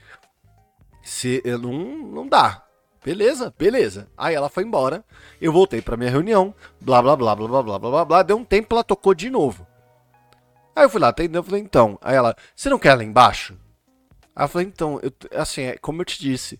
se 1.03 1.39
eu 1.45 1.59
não, 1.59 1.71
não 1.71 2.27
dá. 2.27 2.63
Beleza, 3.05 3.53
beleza. 3.55 4.07
Aí 4.17 4.33
ela 4.33 4.49
foi 4.49 4.63
embora. 4.63 5.05
Eu 5.39 5.53
voltei 5.53 5.83
pra 5.83 5.95
minha 5.95 6.09
reunião. 6.09 6.51
Blá, 6.81 6.99
blá, 6.99 7.15
blá, 7.15 7.35
blá, 7.35 7.47
blá, 7.47 7.61
blá, 7.61 7.79
blá, 7.79 8.05
blá. 8.05 8.23
Deu 8.23 8.37
um 8.37 8.43
tempo, 8.43 8.73
ela 8.73 8.83
tocou 8.83 9.13
de 9.13 9.29
novo. 9.29 9.67
Aí 10.75 10.83
eu 10.83 10.89
fui 10.89 10.99
lá, 10.99 11.09
atendeu, 11.09 11.41
eu 11.41 11.43
falei, 11.43 11.61
então. 11.61 11.99
Aí 12.01 12.15
ela, 12.15 12.35
você 12.55 12.71
não 12.71 12.79
quer 12.79 12.95
lá 12.95 13.03
embaixo? 13.03 13.55
Aí 14.35 14.45
eu 14.45 14.49
falei, 14.49 14.67
então, 14.67 14.99
eu, 15.03 15.11
assim, 15.39 15.61
é, 15.63 15.77
como 15.77 16.01
eu 16.01 16.05
te 16.05 16.19
disse, 16.19 16.59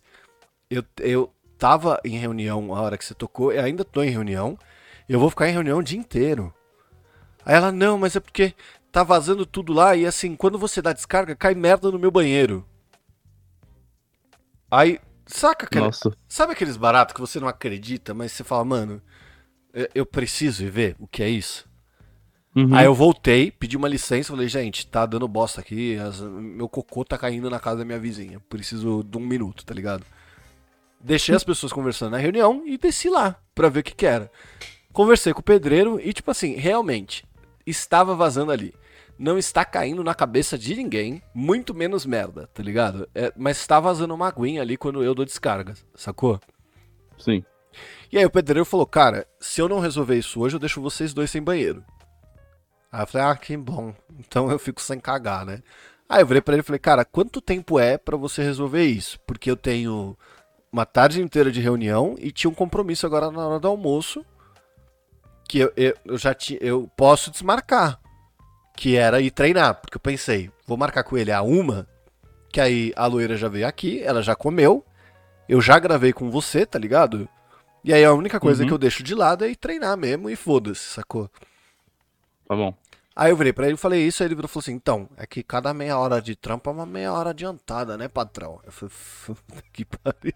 eu, 0.70 0.84
eu 1.00 1.34
tava 1.58 2.00
em 2.06 2.18
reunião 2.18 2.74
a 2.76 2.82
hora 2.82 2.98
que 2.98 3.06
você 3.06 3.14
tocou, 3.14 3.52
eu 3.52 3.64
ainda 3.64 3.84
tô 3.86 4.04
em 4.04 4.10
reunião. 4.10 4.58
Eu 5.08 5.20
vou 5.20 5.30
ficar 5.30 5.50
em 5.50 5.54
reunião 5.54 5.80
o 5.80 5.84
dia 5.84 6.00
inteiro. 6.00 6.54
Aí 7.46 7.56
ela, 7.56 7.72
não, 7.72 7.98
mas 7.98 8.16
é 8.16 8.20
porque 8.20 8.54
tá 8.92 9.04
vazando 9.04 9.46
tudo 9.46 9.74
lá 9.74 9.96
e 9.96 10.06
assim, 10.06 10.36
quando 10.36 10.58
você 10.58 10.82
dá 10.82 10.94
descarga, 10.94 11.36
cai 11.36 11.56
merda 11.56 11.92
no 11.92 12.00
meu 12.00 12.12
banheiro. 12.12 12.66
Aí, 14.70 15.00
saca 15.26 15.66
aquele, 15.66 15.86
Nossa. 15.86 16.12
Sabe 16.28 16.54
aqueles 16.54 16.78
baratos 16.78 17.14
que 17.14 17.22
você 17.22 17.40
não 17.40 17.48
acredita, 17.48 18.14
mas 18.14 18.32
você 18.32 18.44
fala, 18.44 18.66
mano, 18.66 19.02
eu- 19.74 19.90
eu 19.94 20.06
preciso 20.06 20.64
ir 20.64 20.70
ver 20.70 20.96
o 21.00 21.08
que 21.08 21.22
é 21.22 21.30
isso? 21.30 21.70
Uhum. 22.56 22.76
Aí 22.76 22.86
eu 22.86 22.94
voltei, 22.94 23.50
pedi 23.50 23.76
uma 23.76 23.88
licença, 23.88 24.32
falei, 24.32 24.48
gente, 24.48 24.86
tá 24.86 25.06
dando 25.06 25.28
bosta 25.28 25.60
aqui, 25.62 25.96
as- 25.98 26.22
meu 26.22 26.70
cocô 26.70 27.04
tá 27.04 27.18
caindo 27.18 27.50
na 27.50 27.60
casa 27.60 27.78
da 27.78 27.86
minha 27.86 27.98
vizinha. 28.00 28.40
Preciso 28.48 29.04
de 29.04 29.18
um 29.18 29.22
minuto, 29.22 29.66
tá 29.66 29.74
ligado? 29.74 30.04
Deixei 31.00 31.36
as 31.36 31.44
pessoas 31.44 31.74
conversando 31.74 32.12
na 32.12 32.18
reunião 32.18 32.64
e 32.66 32.78
desci 32.78 33.10
lá 33.10 33.36
pra 33.56 33.70
ver 33.70 33.80
o 33.80 33.84
que 33.84 33.96
que 33.96 34.06
era. 34.06 34.32
Conversei 34.94 35.34
com 35.34 35.40
o 35.40 35.44
pedreiro 35.44 36.00
e, 36.00 36.14
tipo 36.14 36.30
assim, 36.30 36.54
realmente, 36.56 37.26
estava 37.66 38.16
vazando 38.16 38.52
ali. 38.52 38.74
Não 39.18 39.38
está 39.38 39.66
caindo 39.66 40.04
na 40.04 40.14
cabeça 40.14 40.58
de 40.58 40.76
ninguém, 40.76 41.22
muito 41.34 41.74
menos 41.74 42.06
merda, 42.06 42.48
tá 42.54 42.62
ligado? 42.64 43.08
É, 43.14 43.34
mas 43.36 43.58
está 43.58 43.80
vazando 43.80 44.14
uma 44.14 44.28
aguinha 44.28 44.62
ali 44.62 44.78
quando 44.78 45.04
eu 45.04 45.14
dou 45.16 45.26
descarga, 45.26 45.74
sacou? 45.96 46.40
Sim. 47.18 47.44
E 48.12 48.18
aí 48.18 48.26
o 48.26 48.30
pedreiro 48.30 48.66
falou, 48.66 48.86
cara, 48.86 49.28
se 49.40 49.60
eu 49.62 49.68
não 49.68 49.80
resolver 49.80 50.18
isso 50.18 50.40
hoje, 50.40 50.56
eu 50.56 50.60
deixo 50.60 50.80
vocês 50.82 51.14
dois 51.14 51.30
sem 51.32 51.42
banheiro. 51.42 51.84
Aí 52.94 53.02
eu 53.02 53.08
falei, 53.08 53.28
ah, 53.28 53.36
que 53.36 53.58
bom. 53.58 53.92
Então 54.20 54.52
eu 54.52 54.60
fico 54.60 54.80
sem 54.80 55.00
cagar, 55.00 55.44
né? 55.48 55.64
Aí 56.08 56.22
eu 56.22 56.28
virei 56.28 56.42
pra 56.44 56.54
ele 56.54 56.62
e 56.62 56.64
falei, 56.66 56.78
cara, 56.78 57.04
quanto 57.04 57.42
tempo 57.42 57.80
é 57.80 57.98
pra 57.98 58.16
você 58.16 58.44
resolver 58.44 58.84
isso? 58.86 59.20
Porque 59.26 59.50
eu 59.50 59.58
tenho 59.58 60.16
uma 60.72 60.86
tarde 60.86 61.20
inteira 61.20 61.52
de 61.52 61.60
reunião 61.60 62.14
e 62.20 62.32
tinha 62.32 62.52
um 62.52 62.54
compromisso 62.54 63.08
agora 63.08 63.32
na 63.32 63.48
hora 63.48 63.60
do 63.60 63.68
almoço 63.68 64.24
que 65.50 65.58
eu, 65.58 65.74
eu, 65.76 65.96
eu 66.06 66.18
já 66.20 66.36
tinha, 66.36 66.60
eu 66.62 66.88
posso 66.96 67.32
desmarcar. 67.32 68.00
Que 68.76 68.96
era 68.96 69.20
ir 69.22 69.32
treinar, 69.32 69.74
porque 69.82 69.98
eu 69.98 70.02
pensei, 70.02 70.52
vou 70.68 70.78
marcar 70.78 71.04
com 71.04 71.18
ele 71.18 71.32
a 71.32 71.42
uma, 71.42 71.88
que 72.52 72.62
aí 72.62 72.94
a 72.96 73.08
loira 73.08 73.36
já 73.38 73.48
veio 73.48 73.68
aqui, 73.68 74.04
ela 74.04 74.22
já 74.22 74.36
comeu, 74.36 74.86
eu 75.50 75.60
já 75.62 75.80
gravei 75.80 76.14
com 76.14 76.30
você, 76.30 76.64
tá 76.64 76.78
ligado? 76.78 77.28
E 77.84 77.92
aí 77.92 78.04
a 78.06 78.14
única 78.14 78.40
coisa 78.40 78.62
Uhum. 78.62 78.68
que 78.68 78.74
eu 78.74 78.78
deixo 78.80 79.02
de 79.04 79.14
lado 79.16 79.46
é 79.46 79.50
ir 79.50 79.56
treinar 79.56 79.98
mesmo 79.98 80.30
e 80.30 80.36
foda-se, 80.36 80.82
sacou? 80.82 81.30
Tá 82.48 82.56
bom. 82.56 82.74
Aí 83.16 83.32
eu 83.32 83.38
virei 83.38 83.54
pra 83.54 83.66
ele 83.66 83.76
e 83.76 83.78
falei 83.78 84.06
isso, 84.08 84.24
aí 84.24 84.28
ele 84.28 84.36
virou 84.36 84.48
e 84.48 84.52
falou 84.52 84.62
assim, 84.64 84.74
então, 84.74 85.08
é 85.18 85.28
que 85.28 85.44
cada 85.44 85.72
meia 85.74 85.98
hora 86.00 86.20
de 86.22 86.36
trampo 86.36 86.70
é 86.70 86.74
uma 86.74 86.86
meia 86.86 87.14
hora 87.14 87.30
adiantada, 87.30 87.96
né, 87.96 88.08
patrão? 88.08 88.60
Eu 88.66 88.72
falei, 88.72 89.38
que 89.72 89.86
pariu. 89.86 90.34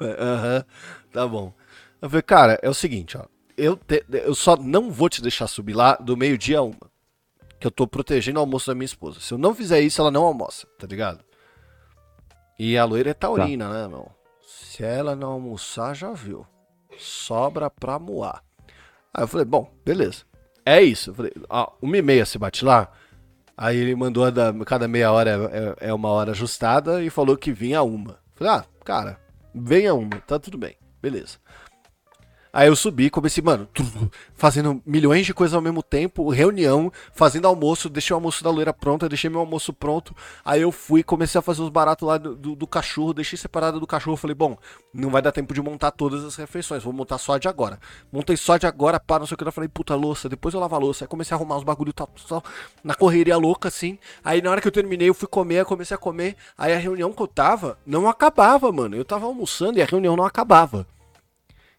Aham, 0.00 0.64
tá 1.12 1.26
bom. 1.26 1.52
Eu 2.00 2.08
falei, 2.10 2.22
cara, 2.22 2.58
é 2.62 2.68
o 2.68 2.74
seguinte, 2.74 3.16
ó, 3.16 3.24
eu, 3.56 3.76
te- 3.76 4.04
eu 4.10 4.34
só 4.34 4.56
não 4.56 4.90
vou 4.90 5.08
te 5.08 5.22
deixar 5.22 5.46
subir 5.48 5.74
lá 5.74 5.94
do 5.96 6.16
meio-dia 6.16 6.58
a 6.58 6.62
uma. 6.62 6.90
Que 7.58 7.66
eu 7.66 7.70
tô 7.72 7.86
protegendo 7.88 8.38
o 8.38 8.42
almoço 8.42 8.68
da 8.68 8.74
minha 8.74 8.84
esposa. 8.84 9.18
Se 9.18 9.34
eu 9.34 9.38
não 9.38 9.54
fizer 9.54 9.80
isso, 9.80 10.00
ela 10.00 10.10
não 10.12 10.24
almoça, 10.24 10.66
tá 10.78 10.86
ligado? 10.86 11.24
E 12.58 12.76
a 12.78 12.84
loira 12.84 13.10
é 13.10 13.14
taurina, 13.14 13.68
né, 13.72 13.88
meu? 13.88 14.08
Se 14.46 14.84
ela 14.84 15.16
não 15.16 15.32
almoçar, 15.32 15.94
já 15.94 16.12
viu. 16.12 16.46
Sobra 16.98 17.68
pra 17.68 17.98
moar. 17.98 18.44
Aí 19.12 19.24
eu 19.24 19.28
falei, 19.28 19.44
bom, 19.44 19.72
beleza. 19.84 20.24
É 20.64 20.82
isso. 20.82 21.10
Eu 21.10 21.14
falei, 21.14 21.32
ó, 21.48 21.72
uma 21.80 21.96
e 21.96 22.02
meia 22.02 22.26
se 22.26 22.38
bate 22.38 22.64
lá. 22.64 22.90
Aí 23.56 23.76
ele 23.76 23.94
mandou 23.96 24.30
da, 24.30 24.52
cada 24.64 24.86
meia 24.86 25.10
hora 25.10 25.30
é, 25.30 25.86
é- 25.86 25.88
é 25.90 25.94
uma 25.94 26.08
hora 26.10 26.30
ajustada 26.30 27.02
e 27.02 27.10
falou 27.10 27.36
que 27.36 27.52
vinha 27.52 27.82
uma. 27.82 28.12
Eu 28.12 28.16
Falei, 28.36 28.52
ah, 28.54 28.64
cara, 28.84 29.20
venha 29.54 29.94
uma, 29.94 30.20
tá 30.20 30.38
tudo 30.38 30.56
bem, 30.56 30.76
beleza. 31.02 31.38
Aí 32.58 32.66
eu 32.66 32.74
subi, 32.74 33.08
comecei, 33.08 33.40
mano, 33.40 33.68
fazendo 34.34 34.82
milhões 34.84 35.24
de 35.24 35.32
coisas 35.32 35.54
ao 35.54 35.60
mesmo 35.60 35.80
tempo, 35.80 36.28
reunião, 36.28 36.92
fazendo 37.12 37.46
almoço, 37.46 37.88
deixei 37.88 38.12
o 38.12 38.16
almoço 38.16 38.42
da 38.42 38.50
loira 38.50 38.72
pronto, 38.72 39.04
eu 39.04 39.08
deixei 39.08 39.30
meu 39.30 39.38
almoço 39.38 39.72
pronto. 39.72 40.12
Aí 40.44 40.62
eu 40.62 40.72
fui, 40.72 41.04
comecei 41.04 41.38
a 41.38 41.42
fazer 41.42 41.62
os 41.62 41.68
baratos 41.68 42.08
lá 42.08 42.18
do, 42.18 42.34
do, 42.34 42.56
do 42.56 42.66
cachorro, 42.66 43.14
deixei 43.14 43.38
separado 43.38 43.78
do 43.78 43.86
cachorro. 43.86 44.16
Falei, 44.16 44.34
bom, 44.34 44.58
não 44.92 45.08
vai 45.08 45.22
dar 45.22 45.30
tempo 45.30 45.54
de 45.54 45.62
montar 45.62 45.92
todas 45.92 46.24
as 46.24 46.34
refeições, 46.34 46.82
vou 46.82 46.92
montar 46.92 47.18
só 47.18 47.38
de 47.38 47.46
agora. 47.46 47.78
Montei 48.10 48.36
só 48.36 48.56
de 48.56 48.66
agora, 48.66 48.98
pá, 48.98 49.20
não 49.20 49.26
sei 49.26 49.36
o 49.36 49.38
que. 49.38 49.44
Eu 49.44 49.52
falei, 49.52 49.68
puta 49.68 49.94
louça, 49.94 50.28
depois 50.28 50.52
eu 50.52 50.58
lavo 50.58 50.74
a 50.74 50.78
louça. 50.78 51.04
Aí 51.04 51.08
comecei 51.08 51.36
a 51.36 51.38
arrumar 51.38 51.58
os 51.58 51.62
bagulho 51.62 51.92
tal, 51.92 52.10
tal, 52.28 52.42
na 52.82 52.96
correria 52.96 53.36
louca, 53.36 53.68
assim. 53.68 54.00
Aí 54.24 54.42
na 54.42 54.50
hora 54.50 54.60
que 54.60 54.66
eu 54.66 54.72
terminei, 54.72 55.08
eu 55.08 55.14
fui 55.14 55.28
comer, 55.28 55.64
comecei 55.64 55.94
a 55.94 55.98
comer. 55.98 56.34
Aí 56.58 56.74
a 56.74 56.78
reunião 56.78 57.12
que 57.12 57.22
eu 57.22 57.28
tava 57.28 57.78
não 57.86 58.08
acabava, 58.08 58.72
mano. 58.72 58.96
Eu 58.96 59.04
tava 59.04 59.26
almoçando 59.26 59.78
e 59.78 59.82
a 59.82 59.86
reunião 59.86 60.16
não 60.16 60.24
acabava. 60.24 60.84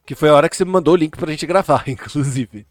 Que 0.09 0.15
foi 0.15 0.27
a 0.27 0.33
hora 0.33 0.49
que 0.49 0.57
você 0.57 0.65
me 0.65 0.71
mandou 0.71 0.95
o 0.95 0.97
link 0.97 1.15
pra 1.15 1.29
gente 1.29 1.45
gravar, 1.45 1.83
inclusive. 1.87 2.65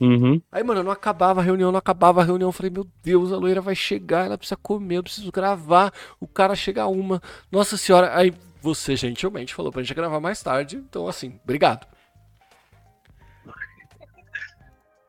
Uhum. 0.00 0.42
Aí, 0.50 0.64
mano, 0.64 0.82
não 0.82 0.90
acabava 0.90 1.40
a 1.40 1.44
reunião, 1.44 1.70
não 1.70 1.78
acabava 1.78 2.20
a 2.22 2.24
reunião. 2.24 2.48
Eu 2.48 2.52
falei, 2.52 2.72
meu 2.72 2.84
Deus, 3.04 3.32
a 3.32 3.36
loira 3.36 3.60
vai 3.60 3.76
chegar, 3.76 4.26
ela 4.26 4.36
precisa 4.36 4.56
comer, 4.60 4.96
eu 4.96 5.02
preciso 5.04 5.30
gravar. 5.30 5.94
O 6.18 6.26
cara 6.26 6.56
chega 6.56 6.82
a 6.82 6.88
uma. 6.88 7.22
Nossa 7.52 7.76
senhora. 7.76 8.16
Aí 8.16 8.34
você 8.60 8.96
gentilmente 8.96 9.54
falou 9.54 9.70
pra 9.70 9.80
gente 9.80 9.94
gravar 9.94 10.18
mais 10.18 10.42
tarde. 10.42 10.74
Então, 10.74 11.06
assim, 11.06 11.38
obrigado. 11.44 11.86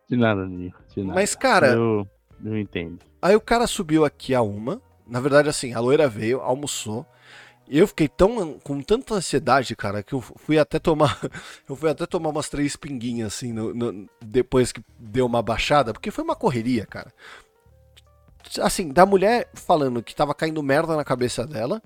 De 0.07 0.15
nada, 0.15 0.45
Ninho. 0.45 0.71
De 0.95 1.01
nada. 1.01 1.15
Mas, 1.15 1.33
cara, 1.33 1.69
Eu, 1.69 2.07
eu 2.45 2.55
entendo. 2.55 2.99
aí 3.19 3.35
o 3.35 3.41
cara 3.41 3.65
subiu 3.65 4.05
aqui 4.05 4.35
a 4.35 4.43
uma. 4.43 4.79
Na 5.07 5.19
verdade, 5.19 5.49
assim, 5.49 5.73
a 5.73 5.79
loira 5.79 6.07
veio, 6.07 6.39
almoçou. 6.39 7.03
Eu 7.73 7.87
fiquei 7.87 8.09
tão 8.09 8.59
com 8.59 8.81
tanta 8.81 9.13
ansiedade, 9.13 9.75
cara, 9.77 10.03
que 10.03 10.13
eu 10.13 10.19
fui 10.19 10.59
até 10.59 10.77
tomar. 10.77 11.17
Eu 11.69 11.75
fui 11.75 11.89
até 11.89 12.05
tomar 12.05 12.29
umas 12.29 12.49
três 12.49 12.75
pinguinhas, 12.75 13.33
assim, 13.33 13.53
no- 13.53 13.73
no- 13.73 14.09
depois 14.21 14.73
que 14.73 14.83
deu 14.99 15.25
uma 15.25 15.41
baixada, 15.41 15.93
porque 15.93 16.11
foi 16.11 16.21
uma 16.23 16.35
correria, 16.35 16.85
cara. 16.85 17.13
Assim, 18.59 18.89
da 18.91 19.05
mulher 19.05 19.49
falando 19.53 20.03
que 20.03 20.13
tava 20.13 20.35
caindo 20.35 20.61
merda 20.61 20.97
na 20.97 21.05
cabeça 21.05 21.47
dela. 21.47 21.81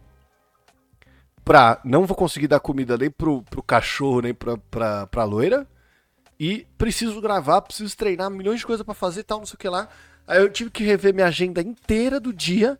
Pra 1.44 1.80
não 1.86 2.06
vou 2.08 2.18
conseguir 2.18 2.48
dar 2.48 2.60
comida 2.60 2.98
nem 2.98 3.12
pro, 3.12 3.44
pro 3.44 3.62
cachorro, 3.62 4.22
nem 4.22 4.34
pra, 4.34 4.58
pra, 4.58 5.06
pra 5.06 5.24
loira. 5.24 5.68
E 6.39 6.65
preciso 6.80 7.22
gravar, 7.22 7.62
preciso 7.62 7.96
treinar, 7.96 8.32
milhões 8.32 8.60
de 8.62 8.65
coisas 8.65 8.84
pra 8.84 8.96
fazer 8.96 9.20
e 9.20 9.24
tal, 9.24 9.38
não 9.39 9.46
sei 9.46 9.54
o 9.56 9.60
que 9.60 9.70
lá. 9.70 9.88
Aí 10.27 10.42
eu 10.42 10.50
tive 10.51 10.72
que 10.72 10.84
rever 10.84 11.13
minha 11.13 11.27
agenda 11.27 11.62
inteira 11.62 12.20
do 12.20 12.34
dia 12.34 12.80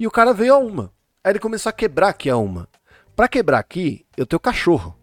e 0.00 0.06
o 0.06 0.10
cara 0.10 0.32
veio 0.32 0.54
a 0.54 0.58
uma. 0.58 0.95
Aí 1.26 1.32
ele 1.32 1.40
começou 1.40 1.70
a 1.70 1.72
quebrar 1.72 2.10
aqui 2.10 2.30
a 2.30 2.36
uma. 2.36 2.68
Pra 3.16 3.26
quebrar 3.26 3.58
aqui, 3.58 4.06
eu 4.16 4.24
tenho 4.24 4.38
cachorro. 4.38 4.96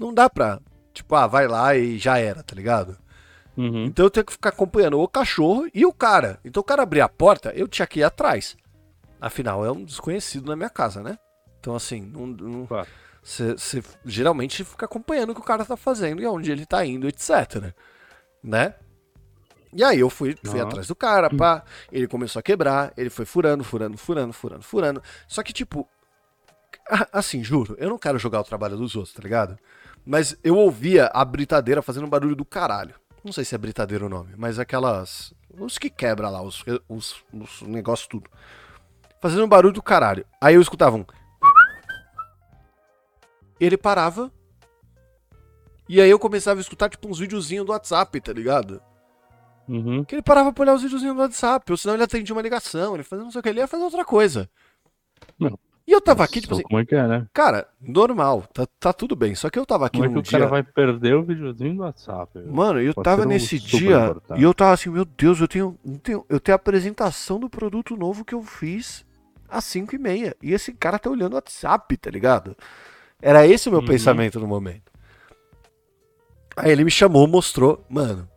Não 0.00 0.12
dá 0.12 0.28
pra, 0.28 0.58
tipo, 0.92 1.14
ah, 1.14 1.28
vai 1.28 1.46
lá 1.46 1.76
e 1.76 1.96
já 1.96 2.18
era, 2.18 2.42
tá 2.42 2.56
ligado? 2.56 2.98
Uhum. 3.56 3.84
Então 3.84 4.04
eu 4.04 4.10
tenho 4.10 4.26
que 4.26 4.32
ficar 4.32 4.48
acompanhando 4.48 4.98
o 4.98 5.06
cachorro 5.06 5.68
e 5.72 5.86
o 5.86 5.92
cara. 5.92 6.40
Então 6.44 6.60
o 6.60 6.64
cara 6.64 6.82
abrir 6.82 7.02
a 7.02 7.08
porta, 7.08 7.52
eu 7.54 7.68
tinha 7.68 7.86
que 7.86 8.00
ir 8.00 8.02
atrás. 8.02 8.56
Afinal, 9.20 9.64
é 9.64 9.70
um 9.70 9.84
desconhecido 9.84 10.48
na 10.48 10.56
minha 10.56 10.68
casa, 10.70 11.04
né? 11.04 11.16
Então 11.60 11.76
assim, 11.76 12.00
não, 12.00 12.26
não, 12.26 12.66
Claro. 12.66 12.88
você 13.22 13.54
geralmente 14.04 14.64
fica 14.64 14.86
acompanhando 14.86 15.30
o 15.30 15.34
que 15.36 15.40
o 15.40 15.44
cara 15.44 15.64
tá 15.64 15.76
fazendo 15.76 16.20
e 16.20 16.24
aonde 16.24 16.50
ele 16.50 16.66
tá 16.66 16.84
indo, 16.84 17.06
etc. 17.06 17.72
Né? 18.42 18.74
E 19.72 19.84
aí 19.84 20.00
eu 20.00 20.10
fui, 20.10 20.36
fui 20.44 20.60
atrás 20.60 20.88
do 20.88 20.96
cara, 20.96 21.30
pá. 21.30 21.62
Ele 21.92 22.08
começou 22.08 22.40
a 22.40 22.42
quebrar, 22.42 22.92
ele 22.96 23.10
foi 23.10 23.24
furando, 23.24 23.62
furando, 23.62 23.96
furando, 23.96 24.32
furando, 24.32 24.62
furando. 24.62 25.02
Só 25.28 25.42
que, 25.42 25.52
tipo, 25.52 25.88
assim, 27.12 27.42
juro, 27.42 27.76
eu 27.78 27.88
não 27.88 27.98
quero 27.98 28.18
jogar 28.18 28.40
o 28.40 28.44
trabalho 28.44 28.76
dos 28.76 28.96
outros, 28.96 29.14
tá 29.14 29.22
ligado? 29.22 29.58
Mas 30.04 30.36
eu 30.42 30.56
ouvia 30.56 31.06
a 31.12 31.24
britadeira 31.24 31.82
fazendo 31.82 32.06
um 32.06 32.10
barulho 32.10 32.34
do 32.34 32.44
caralho. 32.44 32.94
Não 33.22 33.32
sei 33.32 33.44
se 33.44 33.54
é 33.54 33.58
britadeira 33.58 34.06
o 34.06 34.08
nome, 34.08 34.34
mas 34.36 34.58
aquelas. 34.58 35.32
Os 35.58 35.78
que 35.78 35.90
quebra 35.90 36.30
lá, 36.30 36.42
os, 36.42 36.64
os, 36.88 37.22
os 37.32 37.62
negócios 37.62 38.08
tudo. 38.08 38.30
Fazendo 39.20 39.44
um 39.44 39.48
barulho 39.48 39.74
do 39.74 39.82
caralho. 39.82 40.24
Aí 40.40 40.54
eu 40.54 40.62
escutava 40.62 40.96
um. 40.96 41.04
Ele 43.60 43.76
parava. 43.76 44.32
E 45.86 46.00
aí 46.00 46.08
eu 46.08 46.18
começava 46.18 46.60
a 46.60 46.62
escutar, 46.62 46.88
tipo, 46.88 47.08
uns 47.08 47.18
videozinhos 47.18 47.66
do 47.66 47.72
WhatsApp, 47.72 48.20
tá 48.20 48.32
ligado? 48.32 48.80
Uhum. 49.70 50.02
Que 50.04 50.16
ele 50.16 50.22
parava 50.22 50.52
pra 50.52 50.62
olhar 50.62 50.74
os 50.74 50.82
videozinhos 50.82 51.14
do 51.14 51.20
WhatsApp, 51.22 51.70
ou 51.70 51.76
senão 51.78 51.94
ele 51.94 52.02
atendia 52.02 52.34
uma 52.34 52.42
ligação, 52.42 52.94
ele 52.94 53.04
fazia 53.04 53.24
não 53.24 53.30
sei 53.30 53.38
o 53.38 53.42
que, 53.42 53.48
ele 53.48 53.60
ia 53.60 53.68
fazer 53.68 53.84
outra 53.84 54.04
coisa. 54.04 54.50
Não. 55.38 55.56
E 55.86 55.92
eu 55.92 56.00
tava 56.00 56.22
aqui, 56.22 56.40
tipo 56.40 56.54
assim, 56.54 56.62
Como 56.62 56.78
é 56.80 56.84
que 56.84 56.94
é, 56.94 57.06
né? 57.06 57.26
cara, 57.32 57.66
normal, 57.80 58.44
tá, 58.52 58.66
tá 58.78 58.92
tudo 58.92 59.16
bem. 59.16 59.34
Só 59.34 59.50
que 59.50 59.58
eu 59.58 59.66
tava 59.66 59.86
aqui 59.86 59.96
Como 59.98 60.04
é 60.04 60.08
que 60.08 60.14
num 60.14 60.20
o 60.20 60.22
dia. 60.22 60.38
cara 60.38 60.50
vai 60.50 60.62
perder 60.62 61.14
o 61.14 61.22
videozinho 61.24 61.74
do 61.76 61.82
WhatsApp? 61.82 62.38
Mano, 62.46 62.80
eu 62.80 62.94
Pode 62.94 63.04
tava 63.04 63.22
um 63.22 63.24
nesse 63.26 63.58
dia 63.58 63.96
importante. 64.04 64.40
e 64.40 64.42
eu 64.44 64.54
tava 64.54 64.72
assim, 64.74 64.90
meu 64.90 65.04
Deus, 65.04 65.40
eu 65.40 65.48
tenho, 65.48 65.78
eu 65.84 65.98
tenho, 65.98 66.26
eu 66.28 66.38
tenho 66.40 66.54
a 66.54 66.56
apresentação 66.56 67.40
do 67.40 67.48
produto 67.50 67.96
novo 67.96 68.24
que 68.24 68.34
eu 68.34 68.42
fiz 68.42 69.04
às 69.48 69.64
5 69.64 69.94
e 69.94 69.98
meia. 69.98 70.36
E 70.42 70.52
esse 70.52 70.72
cara 70.72 70.98
tá 70.98 71.10
olhando 71.10 71.32
o 71.32 71.36
WhatsApp, 71.36 71.96
tá 71.96 72.10
ligado? 72.10 72.56
Era 73.20 73.44
esse 73.46 73.68
o 73.68 73.72
meu 73.72 73.80
Uhum. 73.80 73.86
pensamento 73.86 74.38
no 74.38 74.46
momento. 74.46 74.90
Aí 76.56 76.70
ele 76.70 76.84
me 76.84 76.90
chamou, 76.90 77.26
mostrou, 77.26 77.84
mano, 77.88 78.28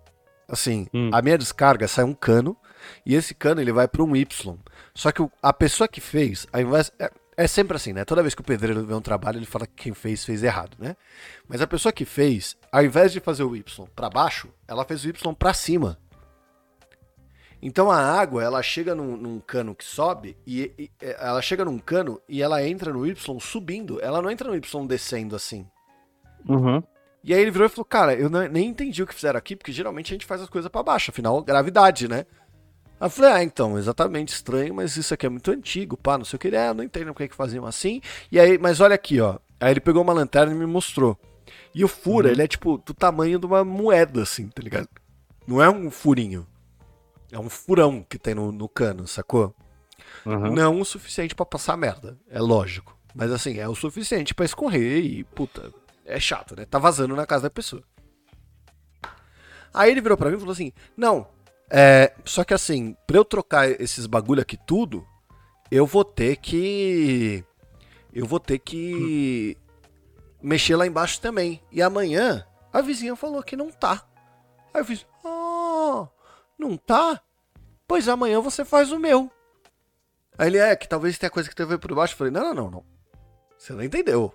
assim, 0.47 0.88
Hum. 0.93 1.09
a 1.13 1.21
minha 1.21 1.38
descarga 1.38 1.88
sai 1.88 2.03
um 2.05 2.13
cano 2.13 2.55
e 3.05 3.15
esse 3.15 3.33
cano 3.33 3.62
ele 3.62 3.71
vai 3.71 3.88
para 3.88 4.03
um 4.03 4.15
Y. 4.15 4.57
Só 4.93 5.12
que 5.12 5.21
o- 5.21 5.31
a 5.41 5.53
pessoa 5.53 5.88
que 5.88 6.01
fez, 6.01 6.45
ao 6.51 6.62
invés 6.62 6.91
é, 7.00 7.12
é 7.35 7.47
sempre 7.47 7.75
assim, 7.77 7.93
né? 7.93 8.05
Toda 8.05 8.21
vez 8.21 8.35
que 8.35 8.41
o 8.41 8.43
pedreiro 8.43 8.85
vê 8.85 8.93
um 8.93 9.01
trabalho, 9.01 9.38
ele 9.39 9.45
fala 9.45 9.65
que 9.65 9.73
quem 9.83 9.93
fez 9.93 10.23
fez 10.25 10.43
errado, 10.43 10.75
né? 10.79 10.95
Mas 11.47 11.62
a 11.62 11.67
pessoa 11.67 11.91
que 11.91 12.05
fez, 12.05 12.55
ao 12.71 12.83
invés 12.83 13.12
de 13.12 13.19
fazer 13.19 13.43
o 13.43 13.55
Y 13.55 13.88
para 13.95 14.09
baixo, 14.09 14.50
ela 14.67 14.85
fez 14.85 15.03
o 15.05 15.09
Y 15.09 15.33
para 15.35 15.53
cima. 15.53 15.97
Então 17.62 17.89
a 17.89 17.97
água, 17.97 18.43
ela 18.43 18.62
chega 18.62 18.93
num, 18.93 19.15
num 19.15 19.39
cano 19.39 19.73
que 19.73 19.85
sobe 19.85 20.35
e, 20.45 20.73
e- 20.77 20.91
é, 21.01 21.15
ela 21.25 21.41
chega 21.41 21.63
num 21.63 21.79
cano 21.79 22.21
e 22.27 22.41
ela 22.41 22.62
entra 22.67 22.91
no 22.91 23.07
Y 23.07 23.39
subindo. 23.39 24.01
Ela 24.01 24.21
não 24.21 24.29
entra 24.29 24.50
no 24.50 24.55
Y 24.55 24.85
descendo 24.88 25.33
assim. 25.35 25.65
Uhum. 26.47 26.83
E 27.24 27.34
aí 27.34 27.42
ele 27.42 27.51
virou 27.51 27.65
e 27.68 27.70
falou, 27.70 27.86
cara, 27.86 28.13
eu 28.15 28.30
não- 28.30 28.48
nem 28.48 28.68
entendi 28.68 29.01
o 29.01 29.08
que 29.08 29.13
fizeram 29.15 29.38
aqui, 29.38 29.56
porque 29.56 29.72
geralmente 29.72 30.12
a 30.12 30.15
gente 30.15 30.25
faz 30.25 30.42
as 30.42 30.50
coisas 30.50 30.70
pra 30.70 30.84
baixo, 30.84 31.10
afinal, 31.12 31.42
gravidade, 31.42 32.08
né? 32.08 32.25
Aí 33.00 33.06
eu 33.08 33.10
falei, 33.10 33.32
ah, 33.32 33.44
então, 33.44 33.77
exatamente 33.77 34.34
estranho, 34.34 34.74
mas 34.74 34.98
isso 34.98 35.13
aqui 35.13 35.25
é 35.25 35.30
muito 35.30 35.50
antigo, 35.51 35.96
pá, 35.98 36.18
não 36.18 36.25
sei 36.25 36.36
o 36.38 36.39
que. 36.39 36.48
Ele, 36.48 36.56
é, 36.58 36.70
eu 36.70 36.74
não 36.74 36.84
entendo 36.84 37.08
porque 37.13 37.27
que 37.30 37.36
faziam 37.36 37.65
assim. 37.65 38.01
E 38.32 38.39
aí, 38.39 38.58
mas 38.58 38.80
olha 38.82 38.96
aqui, 38.96 39.20
ó. 39.22 39.38
Aí 39.60 39.72
ele 39.72 39.80
pegou 39.80 40.01
uma 40.01 40.13
lanterna 40.13 40.51
e 40.51 40.56
me 40.56 40.65
mostrou. 40.65 41.18
E 41.74 41.84
o 41.84 41.88
fura, 41.88 42.27
Uhum. 42.27 42.34
ele 42.34 42.42
é 42.44 42.48
tipo 42.48 42.77
do 42.77 42.94
tamanho 42.94 43.39
de 43.39 43.46
uma 43.46 43.63
moeda, 43.63 44.22
assim, 44.22 44.48
tá 44.50 44.62
ligado? 44.62 44.88
Não 45.48 45.62
é 45.62 45.70
um 45.70 45.89
furinho. 45.89 46.46
É 47.32 47.39
um 47.39 47.50
furão 47.50 48.06
que 48.08 48.20
tem 48.20 48.36
no, 48.36 48.51
no 48.51 48.70
cano, 48.70 49.08
sacou? 49.08 49.56
Uhum. 50.25 50.53
Não 50.53 50.80
o 50.80 50.86
suficiente 50.86 51.34
pra 51.34 51.46
passar 51.46 51.75
merda, 51.75 52.18
é 52.30 52.39
lógico. 52.39 52.98
Mas 53.15 53.32
assim, 53.32 53.58
é 53.60 53.68
o 53.68 53.75
suficiente 53.75 54.34
pra 54.36 54.46
escorrer 54.46 55.03
e, 55.03 55.24
puta, 55.24 55.74
é 56.05 56.19
chato, 56.19 56.55
né? 56.55 56.65
Tá 56.65 56.77
vazando 56.79 57.15
na 57.15 57.25
casa 57.25 57.43
da 57.43 57.50
pessoa. 57.50 57.83
Aí 59.74 59.91
ele 59.91 60.01
virou 60.01 60.17
pra 60.17 60.29
mim 60.29 60.36
e 60.36 60.39
falou 60.39 60.53
assim: 60.53 60.72
Não, 60.95 61.27
é. 61.69 62.13
Só 62.25 62.43
que 62.43 62.53
assim, 62.53 62.95
pra 63.07 63.17
eu 63.17 63.25
trocar 63.25 63.69
esses 63.69 64.05
bagulho 64.05 64.41
aqui 64.41 64.57
tudo, 64.57 65.05
eu 65.72 65.86
vou 65.86 66.05
ter 66.05 66.38
que. 66.38 67.43
Eu 68.13 68.25
vou 68.25 68.39
ter 68.39 68.60
que. 68.60 69.57
Mexer 70.41 70.75
lá 70.75 70.86
embaixo 70.86 71.22
também. 71.22 71.62
E 71.72 71.81
amanhã, 71.81 72.45
a 72.72 72.81
vizinha 72.81 73.15
falou 73.15 73.41
que 73.41 73.55
não 73.55 73.72
tá. 73.72 74.05
Aí 74.74 74.81
eu 74.81 74.86
fiz: 74.86 75.05
Ah, 75.25 76.07
não 76.57 76.77
tá? 76.77 77.22
Pois 77.88 78.07
amanhã 78.07 78.39
você 78.39 78.63
faz 78.63 78.91
o 78.91 79.00
meu. 79.00 79.31
Aí 80.38 80.48
ele 80.48 80.57
é 80.57 80.75
que 80.75 80.88
talvez 80.88 81.17
tenha 81.17 81.29
coisa 81.29 81.50
que 81.50 81.55
teve 81.55 81.77
por 81.77 81.93
baixo. 81.93 82.13
Eu 82.13 82.17
falei, 82.17 82.33
não, 82.33 82.43
não, 82.43 82.53
não, 82.53 82.72
não. 82.72 82.86
Você 83.57 83.74
não 83.74 83.83
entendeu. 83.83 84.33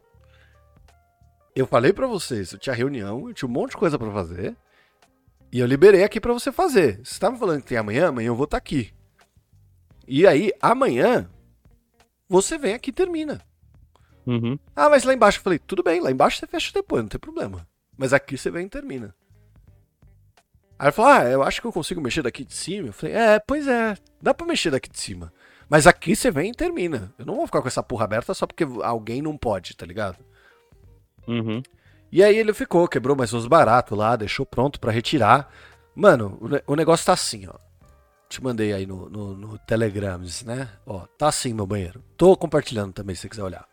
Eu 1.58 1.66
falei 1.66 1.92
pra 1.92 2.06
vocês, 2.06 2.52
eu 2.52 2.58
tinha 2.58 2.72
reunião, 2.72 3.28
eu 3.28 3.34
tinha 3.34 3.48
um 3.48 3.52
monte 3.52 3.70
de 3.70 3.78
coisa 3.78 3.98
pra 3.98 4.12
fazer. 4.12 4.56
E 5.50 5.58
eu 5.58 5.66
liberei 5.66 6.04
aqui 6.04 6.20
pra 6.20 6.32
você 6.32 6.52
fazer. 6.52 7.00
Você 7.02 7.18
tá 7.18 7.32
me 7.32 7.36
falando 7.36 7.62
que 7.62 7.66
tem 7.66 7.76
amanhã, 7.76 8.06
amanhã 8.06 8.28
eu 8.28 8.36
vou 8.36 8.44
estar 8.44 8.56
aqui. 8.56 8.94
E 10.06 10.24
aí, 10.24 10.52
amanhã, 10.62 11.28
você 12.28 12.56
vem 12.56 12.74
aqui 12.74 12.90
e 12.90 12.92
termina. 12.92 13.40
Uhum. 14.24 14.56
Ah, 14.76 14.88
mas 14.88 15.02
lá 15.02 15.12
embaixo 15.12 15.40
eu 15.40 15.42
falei, 15.42 15.58
tudo 15.58 15.82
bem, 15.82 16.00
lá 16.00 16.12
embaixo 16.12 16.38
você 16.38 16.46
fecha 16.46 16.70
depois, 16.72 17.02
não 17.02 17.08
tem 17.08 17.18
problema. 17.18 17.66
Mas 17.96 18.12
aqui 18.12 18.38
você 18.38 18.52
vem 18.52 18.66
e 18.66 18.70
termina. 18.70 19.12
Aí 20.78 20.86
ele 20.86 20.92
falou, 20.92 21.10
ah, 21.10 21.24
eu 21.24 21.42
acho 21.42 21.60
que 21.60 21.66
eu 21.66 21.72
consigo 21.72 22.00
mexer 22.00 22.22
daqui 22.22 22.44
de 22.44 22.54
cima. 22.54 22.90
Eu 22.90 22.92
falei, 22.92 23.16
é, 23.16 23.40
pois 23.40 23.66
é, 23.66 23.96
dá 24.22 24.32
pra 24.32 24.46
mexer 24.46 24.70
daqui 24.70 24.88
de 24.88 25.00
cima. 25.00 25.32
Mas 25.68 25.88
aqui 25.88 26.14
você 26.14 26.30
vem 26.30 26.52
e 26.52 26.54
termina. 26.54 27.12
Eu 27.18 27.26
não 27.26 27.34
vou 27.34 27.46
ficar 27.46 27.60
com 27.60 27.66
essa 27.66 27.82
porra 27.82 28.04
aberta 28.04 28.32
só 28.32 28.46
porque 28.46 28.62
alguém 28.84 29.20
não 29.20 29.36
pode, 29.36 29.76
tá 29.76 29.84
ligado? 29.84 30.27
Uhum. 31.28 31.62
E 32.10 32.24
aí 32.24 32.36
ele 32.36 32.54
ficou, 32.54 32.88
quebrou 32.88 33.14
mais 33.14 33.32
uns 33.34 33.46
baratos 33.46 33.96
lá, 33.96 34.16
deixou 34.16 34.46
pronto 34.46 34.80
pra 34.80 34.90
retirar. 34.90 35.52
Mano, 35.94 36.38
o, 36.40 36.48
ne- 36.48 36.62
o 36.66 36.74
negócio 36.74 37.04
tá 37.06 37.12
assim, 37.12 37.46
ó. 37.46 37.54
Te 38.28 38.42
mandei 38.42 38.72
aí 38.72 38.86
no, 38.86 39.08
no, 39.08 39.34
no 39.36 39.58
Telegrams, 39.58 40.44
né? 40.44 40.68
Ó, 40.86 41.00
tá 41.18 41.28
assim 41.28 41.52
meu 41.52 41.66
banheiro. 41.66 42.02
Tô 42.16 42.36
compartilhando 42.36 42.92
também, 42.92 43.14
se 43.14 43.22
você 43.22 43.28
quiser 43.28 43.42
olhar. 43.42 43.66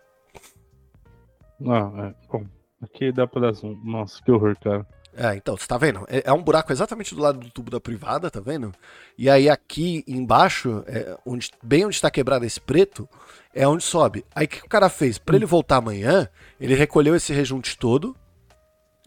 Ah, 1.68 2.08
é. 2.08 2.14
Bom, 2.32 2.46
aqui 2.82 3.12
dá 3.12 3.26
pra 3.28 3.42
dar 3.42 3.54
zoom. 3.54 3.80
Nossa, 3.84 4.22
que 4.24 4.32
horror, 4.32 4.58
cara. 4.60 4.86
É, 5.18 5.34
então, 5.36 5.56
você 5.56 5.66
tá 5.66 5.78
vendo? 5.78 6.06
É, 6.10 6.24
é 6.26 6.34
um 6.34 6.44
buraco 6.44 6.74
exatamente 6.74 7.16
do 7.16 7.22
lado 7.22 7.40
do 7.40 7.50
tubo 7.50 7.72
da 7.72 7.80
privada, 7.80 8.30
tá 8.30 8.42
vendo? 8.42 8.74
E 9.18 9.30
aí 9.30 9.50
aqui 9.50 10.04
embaixo, 10.06 10.84
é, 10.88 11.18
onde, 11.26 11.52
bem 11.64 11.86
onde 11.86 12.02
tá 12.02 12.12
quebrado 12.12 12.44
esse 12.46 12.60
preto, 12.60 13.08
é 13.56 13.68
onde 13.68 13.84
sobe. 13.84 14.26
Aí 14.36 14.46
o 14.46 14.50
que 14.50 14.64
o 14.66 14.70
cara 14.70 14.90
fez? 14.90 15.18
Pra 15.18 15.36
ele 15.36 15.46
voltar 15.46 15.78
amanhã, 15.78 16.28
ele 16.60 16.76
recolheu 16.76 17.16
esse 17.16 17.34
rejunte 17.34 17.78
todo. 17.78 18.16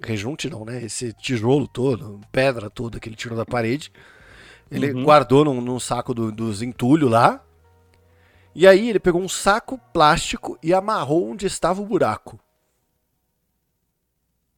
Rejunte 0.03 0.49
não, 0.49 0.65
né? 0.65 0.83
Esse 0.83 1.13
tijolo 1.13 1.69
todo, 1.69 2.21
pedra 2.33 2.71
toda 2.71 2.99
que 2.99 3.09
ele 3.09 3.17
tirou 3.17 3.37
da 3.37 3.45
parede. 3.45 3.93
Ele 4.71 4.93
Uhum. 4.93 5.05
guardou 5.05 5.45
num, 5.45 5.61
num 5.61 5.79
saco 5.79 6.15
do- 6.15 6.33
dos 6.33 6.63
entulhos 6.63 7.11
lá. 7.11 7.45
E 8.55 8.67
aí 8.67 8.89
ele 8.89 8.99
pegou 8.99 9.21
um 9.21 9.29
saco 9.29 9.79
plástico 9.93 10.59
e 10.63 10.73
amarrou 10.73 11.31
onde 11.31 11.47
estava 11.47 11.81
o 11.83 11.87
buraco. 11.87 12.39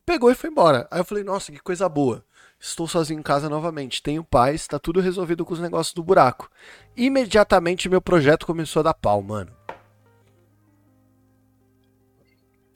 Pegou 0.07 0.31
e 0.31 0.35
foi 0.35 0.51
embora. 0.51 0.89
Aí 0.91 1.01
eu 1.01 1.05
falei, 1.05 1.23
nossa, 1.23 1.53
que 1.53 1.59
coisa 1.61 1.89
boa. 1.89 2.25
Estou 2.59 2.87
sozinho 2.87 3.21
em 3.21 3.23
casa 3.23 3.49
novamente, 3.49 4.03
tenho 4.03 4.23
paz, 4.23 4.67
tá 4.67 4.79
tudo 4.79 5.01
resolvido 5.01 5.45
com 5.47 5.55
os 5.55 5.61
negócios 5.61 5.95
do 5.95 6.03
buraco. 6.03 6.51
Imediatamente 6.97 7.89
meu 7.89 8.03
projeto 8.03 8.45
começou 8.47 8.81
a 8.81 8.85
dar 8.85 8.95
pau, 8.95 9.23
mano. 9.23 9.51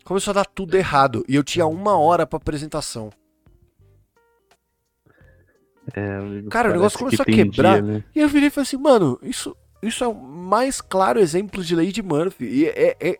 Começou 0.04 0.32
a 0.32 0.34
dar 0.34 0.44
tudo 0.46 0.74
errado. 0.76 1.24
E 1.28 1.34
eu 1.34 1.42
tinha 1.42 1.66
uma 1.66 1.96
hora 1.98 2.26
pra 2.26 2.36
apresentação. 2.36 3.10
É, 5.94 6.42
Cara, 6.50 6.70
o 6.70 6.72
negócio 6.72 6.98
começou 6.98 7.24
que 7.24 7.32
a 7.32 7.34
quebrar. 7.34 7.82
dia, 7.82 7.92
né? 7.94 8.04
E 8.14 8.20
eu 8.20 8.28
virei 8.28 8.48
e 8.48 8.50
falei 8.50 8.62
assim, 8.66 8.76
mano, 8.76 9.18
isso, 9.22 9.54
isso 9.82 10.02
é 10.02 10.08
o 10.08 10.14
mais 10.14 10.80
claro 10.80 11.18
exemplo 11.20 11.62
de 11.62 11.74
lei 11.76 11.92
de 11.92 12.02
Murphy. 12.02 12.44
E 12.46 12.66
é, 12.68 12.96
é- 13.00 13.18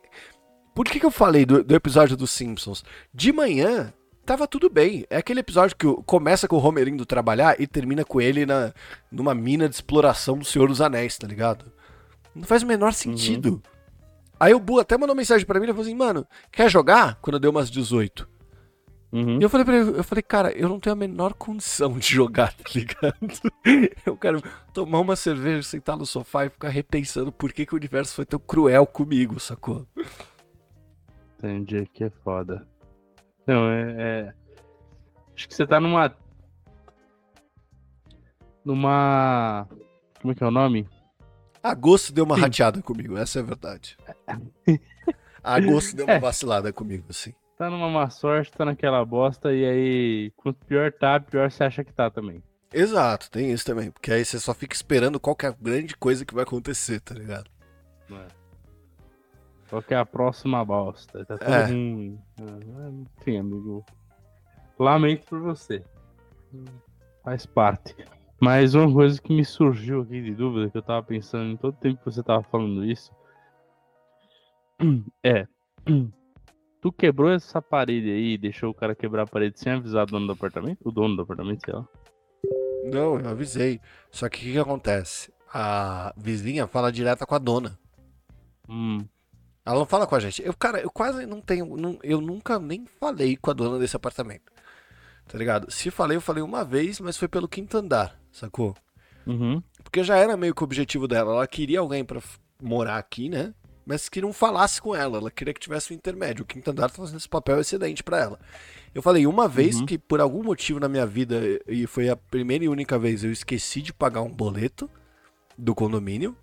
Por 0.75 0.87
que, 0.87 0.99
que 0.99 1.07
eu 1.07 1.11
falei 1.11 1.44
do, 1.44 1.62
do 1.62 1.75
episódio 1.75 2.16
dos 2.16 2.31
Simpsons? 2.31 2.83
De 3.12 3.33
manhã, 3.33 3.92
tava 4.25 4.47
tudo 4.47 4.70
bem. 4.70 5.05
É 5.11 5.18
aquele 5.18 5.40
episódio 5.40 5.77
que 5.77 5.87
começa 6.05 6.49
com 6.49 6.57
o 6.57 6.64
Homer 6.66 6.88
indo 6.88 7.05
trabalhar 7.07 7.61
e 7.61 7.66
termina 7.66 8.05
com 8.05 8.20
ele 8.20 8.47
na, 8.47 8.73
numa 9.12 9.35
mina 9.35 9.68
de 9.68 9.75
exploração 9.75 10.38
do 10.38 10.44
Senhor 10.44 10.68
dos 10.68 10.81
Anéis, 10.81 11.18
tá 11.18 11.27
ligado? 11.27 11.70
Não 12.35 12.44
faz 12.44 12.62
o 12.62 12.66
menor 12.66 12.92
sentido. 12.94 13.62
Aí 14.38 14.53
o 14.55 14.59
Bu 14.61 14.81
até 14.81 14.97
mandou 14.99 15.14
mensagem 15.14 15.47
pra 15.47 15.59
mim, 15.59 15.66
ele 15.66 15.73
falou 15.73 15.87
assim, 15.87 15.94
mano, 15.97 16.27
quer 16.51 16.68
jogar? 16.70 17.16
Quando 17.20 17.38
deu 17.38 17.51
umas 17.51 17.70
18. 17.70 18.29
Uhum. 19.12 19.38
E 19.38 19.42
eu 19.44 19.49
falei 19.49 19.64
pra 19.64 19.77
ele, 19.77 19.90
eu 19.99 20.03
falei, 20.03 20.23
cara, 20.23 20.51
eu 20.53 20.68
não 20.68 20.81
tenho 20.81 20.92
a 20.92 20.97
menor 20.99 21.35
condição 21.35 21.97
de 21.97 22.09
jogar, 22.14 22.53
tá 22.59 22.64
ligado? 22.75 23.14
Eu 24.05 24.16
quero 24.16 24.42
tomar 24.73 24.99
uma 24.99 25.14
cerveja, 25.14 25.62
sentar 25.62 25.97
no 25.97 26.05
sofá 26.05 26.47
e 26.47 26.51
ficar 26.51 26.68
repensando 26.68 27.31
por 27.31 27.53
que, 27.53 27.64
que 27.64 27.75
o 27.75 27.77
universo 27.77 28.14
foi 28.14 28.25
tão 28.27 28.40
cruel 28.40 28.85
comigo, 28.87 29.38
sacou? 29.38 29.87
Tem 31.38 31.62
dia 31.62 31.87
que 31.87 32.03
é 32.03 32.11
foda. 32.11 32.66
Não, 33.47 33.68
é, 33.70 33.94
é- 33.99 34.35
Acho 35.37 35.49
que 35.49 35.55
você 35.55 35.66
tá 35.66 35.79
numa. 35.79 36.12
Numa. 38.64 39.68
Como 40.20 40.33
é 40.33 40.35
que 40.35 40.42
é 40.42 40.47
o 40.47 40.51
nome? 40.51 40.88
Agosto 41.64 42.12
deu 42.12 42.24
uma 42.24 42.35
Sim. 42.35 42.42
rateada 42.42 42.83
comigo, 42.83 43.16
essa 43.16 43.38
é 43.38 43.42
a 43.42 43.44
verdade. 43.44 43.96
Agosto 45.42 45.96
deu 45.96 46.05
uma 46.05 46.14
É. 46.16 46.20
vacilada 46.20 46.70
comigo, 46.72 47.07
assim. 47.09 47.33
Tá 47.57 47.70
numa 47.70 47.88
má 47.88 48.11
sorte, 48.11 48.53
tá 48.53 48.64
naquela 48.66 49.03
bosta, 49.05 49.50
e 49.55 49.64
aí, 49.64 50.31
quanto 50.37 50.64
pior 50.66 50.92
tá, 50.92 51.18
pior 51.20 51.50
você 51.50 51.64
acha 51.64 51.83
que 51.83 51.92
tá 51.92 52.11
também. 52.11 52.42
Exato, 52.72 53.31
tem 53.31 53.50
isso 53.53 53.64
também, 53.64 53.90
porque 53.90 54.12
aí 54.12 54.24
você 54.24 54.38
só 54.38 54.53
fica 54.53 54.74
esperando 54.74 55.18
qual 55.20 55.35
que 55.37 55.46
é 55.46 55.48
a 55.48 55.57
grande 55.59 55.96
coisa 55.96 56.24
que 56.24 56.35
vai 56.35 56.42
acontecer, 56.42 57.00
tá 57.00 57.14
ligado? 57.14 57.48
É? 58.11 58.27
Qual 59.70 59.81
que 59.83 59.94
é 59.94 59.96
a 59.96 60.05
próxima 60.05 60.62
bosta? 60.64 61.24
Tá 61.24 61.38
tudo 61.38 61.50
É. 61.50 61.64
ruim. 61.66 62.18
Ah, 62.38 62.90
Enfim, 63.20 63.38
amigo. 63.38 63.85
Lamento 64.79 65.24
por 65.27 65.40
você. 65.40 65.83
Faz 67.22 67.46
parte. 67.46 67.94
Mas 68.44 68.74
uma 68.74 68.92
coisa 68.92 69.18
que 69.22 69.35
me 69.35 69.42
surgiu 69.42 70.02
aqui 70.02 70.20
de 70.20 70.35
dúvida, 70.35 70.68
que 70.68 70.76
eu 70.76 70.83
tava 70.83 71.02
pensando 71.02 71.52
em 71.52 71.57
todo 71.57 71.74
tempo 71.78 71.98
que 71.98 72.04
você 72.04 72.22
tava 72.22 72.42
falando 72.42 72.85
isso, 72.85 73.11
é. 75.24 75.46
Tu 76.83 76.92
quebrou 76.92 77.33
essa 77.33 77.62
parede 77.62 78.11
aí 78.11 78.35
e 78.35 78.38
deixou 78.38 78.68
o 78.68 78.74
cara 78.74 78.94
quebrar 78.94 79.22
a 79.22 79.26
parede 79.26 79.59
sem 79.59 79.72
avisar 79.72 80.02
o 80.02 80.07
dono 80.07 80.26
do 80.26 80.33
apartamento? 80.33 80.87
O 80.87 80.92
dono 80.92 81.16
do 81.16 81.22
apartamento, 81.22 81.64
sei 81.64 81.72
lá. 81.72 81.88
Não, 82.85 83.18
eu 83.18 83.26
avisei. 83.30 83.80
Só 84.11 84.28
que 84.28 84.37
o 84.37 84.40
que, 84.42 84.52
que 84.52 84.59
acontece? 84.59 85.33
A 85.50 86.12
vizinha 86.14 86.66
fala 86.66 86.92
direto 86.92 87.26
com 87.26 87.35
a 87.35 87.38
dona. 87.38 87.78
Hum. 88.68 89.07
Ela 89.64 89.78
não 89.78 89.87
fala 89.87 90.07
com 90.07 90.14
a 90.14 90.20
gente. 90.20 90.42
Eu, 90.44 90.52
cara, 90.52 90.78
eu 90.78 90.90
quase 90.90 91.24
não 91.24 91.40
tenho. 91.40 91.74
Não, 91.74 91.98
eu 92.02 92.20
nunca 92.20 92.59
nem 92.59 92.85
falei 93.00 93.35
com 93.38 93.50
a 93.50 93.54
dona 93.54 93.78
desse 93.78 93.96
apartamento. 93.96 94.52
Tá 95.26 95.38
ligado? 95.38 95.70
Se 95.70 95.90
falei, 95.90 96.18
eu 96.18 96.20
falei 96.20 96.42
uma 96.42 96.66
vez, 96.66 97.00
mas 97.00 97.16
foi 97.16 97.28
pelo 97.28 97.48
quinto 97.48 97.78
andar, 97.78 98.20
sacou? 98.35 98.75
Uhum. 99.27 99.62
Porque 99.83 100.03
já 100.05 100.16
era 100.16 100.37
meio 100.37 100.55
que 100.55 100.62
o 100.62 100.64
objetivo 100.64 101.09
dela. 101.09 101.33
Ela 101.33 101.47
queria 101.47 101.81
alguém 101.81 102.05
pra 102.05 102.18
f- 102.20 102.38
morar 102.62 102.99
aqui, 102.99 103.29
né? 103.29 103.55
Mas 103.87 104.09
que 104.09 104.20
não 104.20 104.33
falasse 104.33 104.81
com 104.81 104.94
ela. 104.94 105.18
Ela 105.18 105.31
queria 105.31 105.53
que 105.55 105.61
tivesse 105.61 105.92
um 105.92 105.97
intermédio. 105.97 106.42
O 106.42 106.47
quinto 106.47 106.70
andar 106.70 106.88
tá 106.90 106.97
fazendo 106.97 107.16
esse 107.18 107.29
papel 107.29 107.61
excelente 107.61 108.03
pra 108.03 108.18
ela. 108.18 108.38
Eu 108.94 109.03
falei 109.03 109.27
uma 109.27 109.47
vez 109.49 109.77
Uhum. 109.81 109.87
que, 109.87 109.99
por 109.99 110.20
algum 110.20 110.42
motivo 110.42 110.79
na 110.81 110.88
minha 110.88 111.07
vida, 111.07 111.40
e 111.66 111.87
foi 111.87 112.09
a 112.09 112.16
primeira 112.16 112.64
e 112.64 112.68
única 112.68 112.99
vez, 112.99 113.25
eu 113.25 113.33
esqueci 113.33 113.83
de 113.83 113.92
pagar 113.92 114.23
um 114.23 114.31
boleto 114.31 114.90
do 115.57 115.75
condomínio. 115.75 116.37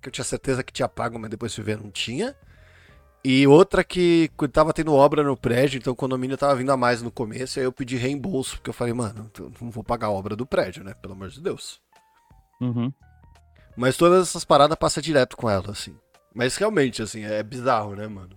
Que 0.00 0.08
eu 0.08 0.12
tinha 0.12 0.24
certeza 0.24 0.62
que 0.62 0.72
tinha 0.72 0.88
pago, 0.88 1.18
mas 1.18 1.30
depois 1.30 1.54
fui 1.54 1.64
ver 1.64 1.78
não 1.78 1.90
tinha. 1.90 2.36
E 3.24 3.46
outra 3.46 3.82
que 3.82 4.30
tava 4.52 4.74
tendo 4.74 4.92
obra 4.92 5.22
no 5.22 5.34
prédio, 5.34 5.78
então 5.78 5.94
o 5.94 5.96
condomínio 5.96 6.36
tava 6.36 6.54
vindo 6.54 6.70
a 6.70 6.76
mais 6.76 7.00
no 7.00 7.10
começo, 7.10 7.58
aí 7.58 7.64
eu 7.64 7.72
pedi 7.72 7.96
reembolso, 7.96 8.56
porque 8.56 8.68
eu 8.68 8.74
falei, 8.74 8.92
mano, 8.92 9.30
eu 9.38 9.50
não 9.62 9.70
vou 9.70 9.82
pagar 9.82 10.08
a 10.08 10.10
obra 10.10 10.36
do 10.36 10.44
prédio, 10.44 10.84
né? 10.84 10.92
Pelo 10.92 11.14
amor 11.14 11.30
de 11.30 11.40
Deus. 11.40 11.80
Uhum. 12.60 12.92
Mas 13.74 13.96
todas 13.96 14.28
essas 14.28 14.44
paradas 14.44 14.76
passa 14.76 15.00
direto 15.00 15.38
com 15.38 15.48
ela, 15.48 15.70
assim. 15.70 15.96
Mas 16.34 16.56
realmente, 16.56 17.00
assim, 17.00 17.24
é 17.24 17.42
bizarro, 17.42 17.94
né, 17.94 18.06
mano? 18.06 18.36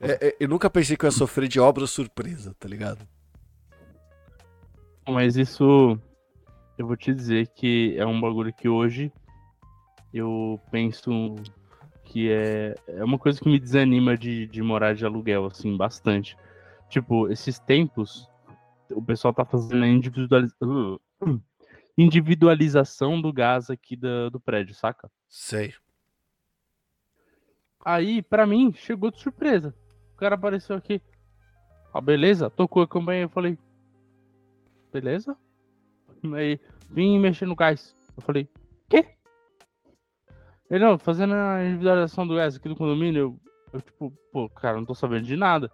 É- 0.00 0.28
é- 0.28 0.36
eu 0.40 0.48
nunca 0.48 0.70
pensei 0.70 0.96
que 0.96 1.04
eu 1.04 1.08
ia 1.08 1.12
sofrer 1.12 1.48
de 1.48 1.60
obra 1.60 1.86
surpresa, 1.86 2.56
tá 2.58 2.66
ligado? 2.66 3.06
Mas 5.06 5.36
isso, 5.36 5.98
eu 6.78 6.86
vou 6.86 6.96
te 6.96 7.12
dizer 7.12 7.48
que 7.48 7.94
é 7.98 8.06
um 8.06 8.20
bagulho 8.20 8.54
que 8.54 8.68
hoje 8.68 9.12
eu 10.14 10.58
penso 10.70 11.36
que 12.12 12.30
é, 12.30 12.74
é 12.88 13.02
uma 13.02 13.18
coisa 13.18 13.40
que 13.40 13.48
me 13.48 13.58
desanima 13.58 14.18
de, 14.18 14.46
de 14.46 14.60
morar 14.62 14.94
de 14.94 15.02
aluguel, 15.02 15.46
assim, 15.46 15.74
bastante. 15.74 16.36
Tipo, 16.90 17.30
esses 17.30 17.58
tempos, 17.58 18.28
o 18.90 19.00
pessoal 19.02 19.32
tá 19.32 19.46
fazendo 19.46 19.82
a 19.82 19.88
uh, 20.62 21.00
individualização 21.96 23.18
do 23.18 23.32
gás 23.32 23.70
aqui 23.70 23.96
da- 23.96 24.28
do 24.28 24.38
prédio, 24.38 24.74
saca? 24.74 25.10
Sei. 25.26 25.72
Aí, 27.82 28.20
pra 28.20 28.46
mim, 28.46 28.74
chegou 28.74 29.10
de 29.10 29.18
surpresa. 29.18 29.74
O 30.14 30.18
cara 30.18 30.34
apareceu 30.34 30.76
aqui. 30.76 31.00
Ah, 31.94 32.00
beleza? 32.00 32.50
Tocou 32.50 32.82
a 32.82 32.88
campanha. 32.88 33.22
Eu 33.22 33.30
falei, 33.30 33.58
beleza? 34.92 35.34
Aí, 36.34 36.60
vim 36.90 37.18
mexer 37.18 37.46
no 37.46 37.56
gás. 37.56 37.96
Eu 38.14 38.22
falei, 38.22 38.46
quê? 38.90 39.06
Ele, 40.72 40.84
não, 40.84 40.98
fazendo 40.98 41.34
a 41.34 41.62
individualização 41.64 42.26
do 42.26 42.34
gás 42.34 42.56
aqui 42.56 42.68
do 42.68 42.74
condomínio. 42.74 43.20
Eu, 43.20 43.40
eu, 43.74 43.80
tipo, 43.82 44.10
pô, 44.32 44.48
cara, 44.48 44.78
não 44.78 44.86
tô 44.86 44.94
sabendo 44.94 45.26
de 45.26 45.36
nada. 45.36 45.70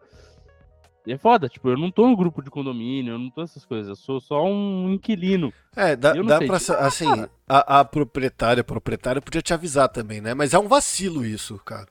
E 1.07 1.13
é 1.13 1.17
foda, 1.17 1.49
tipo, 1.49 1.69
eu 1.71 1.79
não 1.79 1.91
tô 1.91 2.07
no 2.07 2.17
grupo 2.17 2.43
de 2.43 2.51
condomínio, 2.51 3.15
eu 3.15 3.19
não 3.19 3.31
tô 3.31 3.41
essas 3.43 3.65
coisas. 3.65 3.89
Eu 3.89 3.95
sou 3.97 4.21
só 4.21 4.45
um 4.45 4.91
inquilino. 4.93 5.53
É, 5.77 5.95
dá, 5.95 6.13
dá 6.15 6.39
pra. 6.41 6.59
sa- 6.59 6.79
Assim, 6.85 7.07
a, 7.49 7.79
a 7.81 7.85
proprietária, 7.85 8.61
a 8.61 8.65
proprietária 8.65 9.23
podia 9.23 9.41
te 9.41 9.55
avisar 9.55 9.89
também, 9.89 10.21
né? 10.21 10.35
Mas 10.35 10.53
é 10.53 10.59
um 10.59 10.67
vacilo 10.69 11.25
isso, 11.25 11.57
cara. 11.65 11.87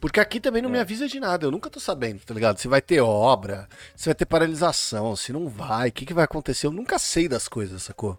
Porque 0.00 0.18
aqui 0.18 0.40
também 0.40 0.60
não 0.60 0.70
me 0.70 0.78
É. 0.78 0.80
avisa 0.80 1.06
de 1.06 1.20
nada, 1.20 1.46
eu 1.46 1.50
nunca 1.50 1.70
tô 1.70 1.78
sabendo, 1.78 2.20
tá 2.24 2.34
ligado? 2.34 2.58
Se 2.58 2.66
vai 2.66 2.82
ter 2.82 3.00
obra, 3.00 3.68
se 3.94 4.06
vai 4.06 4.14
ter 4.14 4.26
paralisação, 4.26 5.14
se 5.14 5.32
não 5.32 5.46
vai, 5.46 5.90
o 5.90 5.92
que, 5.92 6.04
que 6.06 6.14
vai 6.14 6.24
acontecer, 6.24 6.66
eu 6.66 6.72
nunca 6.72 6.98
sei 6.98 7.28
das 7.28 7.46
coisas, 7.46 7.82
sacou? 7.82 8.18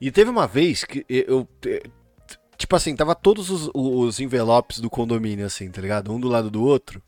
E 0.00 0.10
teve 0.12 0.30
uma 0.30 0.46
vez 0.46 0.84
que 0.84 1.04
eu. 1.08 1.48
Tipo 2.56 2.76
assim, 2.76 2.94
tava 2.94 3.14
todos 3.14 3.50
os, 3.50 3.70
os 3.74 4.20
envelopes 4.20 4.80
do 4.80 4.88
condomínio, 4.88 5.46
assim, 5.46 5.70
tá 5.70 5.80
ligado? 5.80 6.12
Um 6.12 6.20
do 6.20 6.28
lado 6.28 6.50
do 6.50 6.62
outro. 6.62 7.02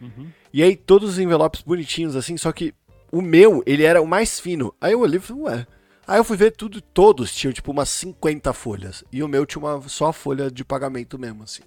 Uhum. 0.00 0.30
E 0.52 0.62
aí 0.62 0.76
todos 0.76 1.10
os 1.10 1.18
envelopes 1.18 1.62
bonitinhos 1.62 2.16
assim, 2.16 2.36
só 2.36 2.52
que 2.52 2.74
o 3.10 3.20
meu, 3.20 3.62
ele 3.66 3.84
era 3.84 4.00
o 4.00 4.06
mais 4.06 4.38
fino. 4.40 4.74
Aí 4.80 4.92
eu 4.92 5.00
olhei 5.00 5.18
e 5.18 5.22
falei, 5.22 5.42
ué. 5.42 5.66
Aí 6.06 6.18
eu 6.18 6.24
fui 6.24 6.38
ver 6.38 6.52
tudo, 6.52 6.80
todos 6.80 7.34
tinham 7.34 7.52
tipo 7.52 7.70
umas 7.70 7.88
50 7.90 8.52
folhas. 8.54 9.04
E 9.12 9.22
o 9.22 9.28
meu 9.28 9.44
tinha 9.44 9.62
uma 9.62 9.86
só 9.88 10.06
a 10.06 10.12
folha 10.12 10.50
de 10.50 10.64
pagamento 10.64 11.18
mesmo, 11.18 11.42
assim. 11.42 11.62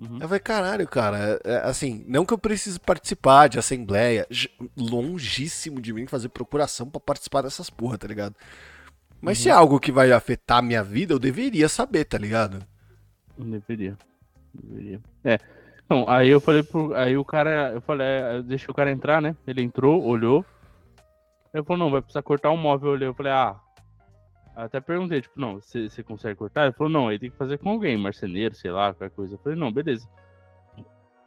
Uhum. 0.00 0.18
Eu 0.20 0.26
falei, 0.26 0.40
caralho, 0.40 0.88
cara, 0.88 1.40
é, 1.44 1.52
é, 1.52 1.56
assim, 1.58 2.04
não 2.08 2.24
que 2.24 2.32
eu 2.34 2.38
precise 2.38 2.80
participar 2.80 3.48
de 3.48 3.58
assembleia, 3.58 4.26
longíssimo 4.76 5.80
de 5.80 5.92
mim 5.92 6.06
fazer 6.06 6.28
procuração 6.30 6.88
pra 6.88 7.00
participar 7.00 7.42
dessas 7.42 7.70
porra, 7.70 7.98
tá 7.98 8.08
ligado? 8.08 8.34
Mas 9.22 9.38
se 9.38 9.48
é 9.48 9.52
algo 9.52 9.78
que 9.78 9.92
vai 9.92 10.10
afetar 10.10 10.58
a 10.58 10.62
minha 10.62 10.82
vida, 10.82 11.14
eu 11.14 11.18
deveria 11.18 11.68
saber, 11.68 12.04
tá 12.04 12.18
ligado? 12.18 12.58
Deveria. 13.38 13.96
Deveria. 14.52 15.00
É. 15.24 15.38
Então, 15.84 16.04
aí 16.08 16.28
eu 16.28 16.40
falei 16.40 16.64
pro. 16.64 16.92
Aí 16.94 17.16
o 17.16 17.24
cara. 17.24 17.72
Eu 17.72 17.80
falei, 17.80 18.06
é, 18.06 18.36
eu 18.38 18.42
deixei 18.42 18.68
o 18.68 18.74
cara 18.74 18.90
entrar, 18.90 19.22
né? 19.22 19.36
Ele 19.46 19.62
entrou, 19.62 20.02
olhou. 20.02 20.44
Ele 21.54 21.62
falou, 21.62 21.78
não, 21.78 21.90
vai 21.90 22.00
precisar 22.02 22.22
cortar 22.22 22.50
um 22.50 22.56
móvel. 22.56 22.88
Eu 22.88 22.94
olhei, 22.94 23.08
eu 23.08 23.14
falei, 23.14 23.32
ah. 23.32 23.56
Até 24.56 24.80
perguntei, 24.80 25.22
tipo, 25.22 25.40
não, 25.40 25.60
você 25.60 26.02
consegue 26.02 26.36
cortar? 26.36 26.64
Ele 26.64 26.72
falou, 26.72 26.92
não, 26.92 27.08
aí 27.08 27.18
tem 27.18 27.30
que 27.30 27.36
fazer 27.36 27.58
com 27.58 27.70
alguém, 27.70 27.96
marceneiro, 27.96 28.54
sei 28.54 28.70
lá, 28.70 28.92
qualquer 28.92 29.14
coisa. 29.14 29.34
Eu 29.34 29.38
falei, 29.38 29.58
não, 29.58 29.72
beleza. 29.72 30.06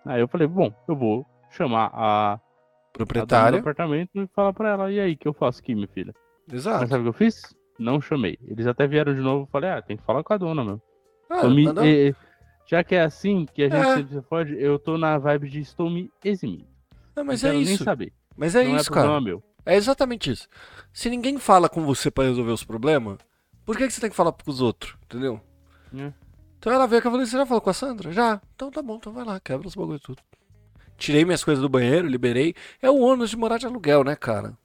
Aí 0.05 0.21
eu 0.21 0.27
falei, 0.27 0.47
bom, 0.47 0.71
eu 0.87 0.95
vou 0.95 1.25
chamar 1.49 1.89
a, 1.91 2.33
a 2.33 3.25
dona 3.25 3.51
do 3.51 3.57
apartamento 3.57 4.21
e 4.21 4.27
falar 4.27 4.53
pra 4.53 4.69
ela, 4.69 4.91
e 4.91 4.99
aí, 4.99 5.15
que 5.15 5.27
eu 5.27 5.33
faço 5.33 5.59
aqui, 5.59 5.73
minha 5.73 5.87
filha? 5.87 6.13
Mas 6.47 6.57
Exato. 6.57 6.87
sabe 6.87 7.01
o 7.01 7.03
que 7.03 7.09
eu 7.09 7.13
fiz? 7.13 7.55
Não 7.77 7.99
chamei. 8.01 8.37
Eles 8.47 8.67
até 8.67 8.87
vieram 8.87 9.13
de 9.13 9.21
novo, 9.21 9.47
falei, 9.51 9.69
ah, 9.69 9.81
tem 9.81 9.97
que 9.97 10.03
falar 10.03 10.23
com 10.23 10.33
a 10.33 10.37
dona, 10.37 10.63
meu. 10.63 10.81
Ah, 11.29 11.47
me- 11.47 11.65
eh, 11.83 12.13
já 12.65 12.83
que 12.83 12.95
é 12.95 13.01
assim 13.01 13.45
que 13.53 13.63
a 13.63 13.69
gente 13.69 14.17
É. 14.17 14.21
fode, 14.21 14.55
eu 14.59 14.79
tô 14.79 14.97
na 14.97 15.17
vibe 15.17 15.49
de 15.49 15.59
estou 15.59 15.89
me 15.89 16.11
eximindo. 16.23 16.65
Não, 17.15 17.23
mas 17.25 17.41
não 17.41 17.49
é 17.49 17.53
quero 17.53 17.63
nem 17.65 17.73
isso. 17.73 17.83
saber. 17.83 18.13
Mas 18.37 18.55
é 18.55 18.63
não 18.63 18.75
isso, 18.75 18.91
é 18.91 18.93
cara. 18.93 19.19
meu. 19.21 19.43
É 19.65 19.75
exatamente 19.75 20.29
isso. 20.31 20.47
Se 20.93 21.09
ninguém 21.09 21.37
fala 21.39 21.67
com 21.67 21.81
você 21.85 22.11
pra 22.11 22.25
resolver 22.25 22.51
os 22.51 22.63
problemas, 22.63 23.17
por 23.65 23.75
que, 23.77 23.87
que 23.87 23.93
você 23.93 23.99
tem 24.01 24.09
que 24.09 24.15
falar 24.15 24.31
pros 24.31 24.61
outros? 24.61 24.95
Entendeu? 25.05 25.41
É. 25.97 26.13
Então 26.59 26.71
ela 26.73 26.87
veio 26.87 27.01
que 27.01 27.07
eu 27.07 27.11
falei, 27.11 27.25
você 27.25 27.37
já 27.37 27.45
falou 27.45 27.61
com 27.61 27.69
a 27.69 27.73
Sandra? 27.73 28.11
Já. 28.11 28.39
Então 28.55 28.69
tá 28.71 28.81
bom, 28.81 28.95
então 28.97 29.11
vai 29.13 29.23
lá, 29.25 29.39
quebra 29.39 29.67
os 29.67 29.75
bagulho 29.75 29.99
tudo. 29.99 30.21
Tirei 30.97 31.25
minhas 31.25 31.43
coisas 31.43 31.61
do 31.61 31.67
banheiro, 31.69 32.07
liberei. 32.07 32.55
É 32.81 32.89
o 32.89 32.99
ônus 32.99 33.29
de 33.31 33.37
morar 33.37 33.57
de 33.57 33.65
aluguel, 33.65 34.03
né, 34.03 34.15
cara? 34.15 34.57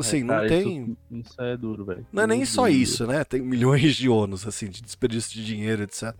Assim, 0.00 0.18
É, 0.18 0.24
não 0.24 0.34
cara, 0.34 0.48
tem. 0.48 0.82
Isso, 0.84 0.96
isso 1.10 1.42
é 1.42 1.56
duro, 1.56 1.84
velho. 1.84 2.06
Não 2.12 2.22
é 2.22 2.26
nem 2.26 2.44
só 2.44 2.68
isso, 2.68 3.06
né? 3.06 3.24
Tem 3.24 3.40
milhões 3.42 3.94
de 3.96 4.08
ônus, 4.08 4.46
assim, 4.46 4.68
de 4.68 4.82
desperdício 4.82 5.32
de 5.32 5.44
dinheiro, 5.44 5.82
etc. 5.82 6.14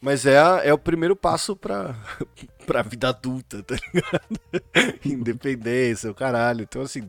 Mas 0.00 0.26
é, 0.26 0.38
a- 0.38 0.60
é 0.62 0.72
o 0.72 0.78
primeiro 0.78 1.16
passo 1.16 1.56
pra, 1.56 1.94
pra 2.66 2.82
vida 2.82 3.08
adulta, 3.08 3.62
tá 3.62 3.74
ligado? 3.74 4.40
Independência, 5.04 6.10
o 6.10 6.14
caralho. 6.14 6.62
Então, 6.62 6.82
assim, 6.82 7.02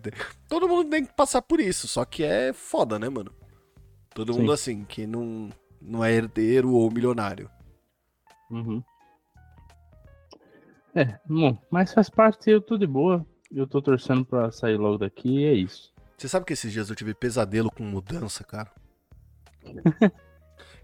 todo 0.47 0.67
mundo 0.69 0.89
tem 0.89 1.05
que 1.05 1.13
passar 1.13 1.41
por 1.41 1.59
isso. 1.59 1.87
Só 1.87 2.05
que 2.05 2.23
é 2.23 2.53
foda, 2.53 2.97
né, 2.97 3.09
mano? 3.09 3.31
Todo 4.15 4.33
Sim. 4.33 4.39
mundo, 4.39 4.51
assim, 4.51 4.83
que 4.85 5.05
não, 5.05 5.49
não 5.81 6.03
é 6.03 6.11
herdeiro 6.13 6.71
ou 6.71 6.89
milionário. 6.89 7.49
Uhum. 8.49 8.81
É, 10.95 11.19
bom, 11.29 11.57
mas 11.69 11.93
faz 11.93 12.09
parte, 12.09 12.49
eu 12.49 12.61
tô 12.61 12.77
de 12.77 12.87
boa. 12.87 13.25
Eu 13.51 13.67
tô 13.67 13.81
torcendo 13.81 14.25
pra 14.25 14.51
sair 14.51 14.77
logo 14.77 14.97
daqui 14.97 15.39
e 15.39 15.45
é 15.45 15.53
isso. 15.53 15.93
Você 16.17 16.27
sabe 16.27 16.45
que 16.45 16.53
esses 16.53 16.73
dias 16.73 16.89
eu 16.89 16.95
tive 16.95 17.13
pesadelo 17.13 17.69
com 17.69 17.83
mudança, 17.83 18.43
cara? 18.43 18.71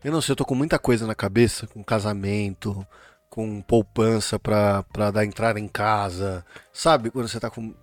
eu 0.03 0.11
não 0.11 0.21
sei, 0.21 0.33
eu 0.33 0.35
tô 0.35 0.45
com 0.45 0.53
muita 0.53 0.77
coisa 0.77 1.07
na 1.07 1.15
cabeça, 1.15 1.65
com 1.65 1.83
casamento, 1.83 2.85
com 3.31 3.59
poupança 3.63 4.37
pra, 4.37 4.83
pra 4.83 5.09
dar 5.09 5.25
entrada 5.25 5.59
em 5.59 5.67
casa. 5.67 6.45
Sabe, 6.71 7.09
quando 7.09 7.27
você 7.27 7.39
tá 7.39 7.49
com. 7.49 7.73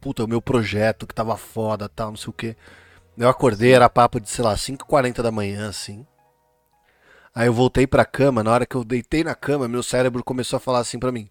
Puta, 0.00 0.24
o 0.24 0.28
meu 0.28 0.42
projeto 0.42 1.06
que 1.06 1.14
tava 1.14 1.36
foda 1.36 1.88
tal, 1.88 2.10
não 2.10 2.16
sei 2.16 2.30
o 2.30 2.32
quê. 2.32 2.56
Eu 3.16 3.28
acordei, 3.28 3.72
era 3.72 3.88
papo 3.88 4.20
de, 4.20 4.28
sei 4.28 4.44
lá, 4.44 4.56
5h40 4.56 5.22
da 5.22 5.30
manhã, 5.30 5.68
assim. 5.68 6.04
Aí 7.32 7.46
eu 7.46 7.52
voltei 7.54 7.86
pra 7.86 8.04
cama, 8.04 8.42
na 8.42 8.50
hora 8.50 8.66
que 8.66 8.74
eu 8.74 8.82
deitei 8.82 9.22
na 9.22 9.36
cama, 9.36 9.68
meu 9.68 9.84
cérebro 9.84 10.24
começou 10.24 10.56
a 10.56 10.60
falar 10.60 10.80
assim 10.80 10.98
pra 10.98 11.12
mim. 11.12 11.30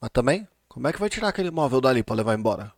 Mas 0.00 0.10
também, 0.10 0.48
como 0.68 0.88
é 0.88 0.92
que 0.92 1.00
vai 1.00 1.10
tirar 1.10 1.28
aquele 1.28 1.50
móvel 1.50 1.82
dali 1.82 2.02
pra 2.02 2.14
levar 2.16 2.38
embora? 2.38 2.72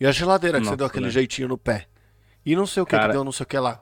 E 0.00 0.06
a 0.06 0.12
geladeira 0.12 0.60
que 0.60 0.66
você 0.66 0.76
deu 0.76 0.86
aquele 0.86 1.06
né? 1.06 1.10
jeitinho 1.10 1.48
no 1.48 1.58
pé? 1.58 1.86
E 2.44 2.54
não 2.54 2.66
sei 2.66 2.82
o 2.82 2.86
que 2.86 2.90
que 2.94 3.00
Cara, 3.00 3.12
deu, 3.12 3.24
não 3.24 3.32
sei 3.32 3.44
o 3.44 3.46
que 3.46 3.58
lá. 3.58 3.80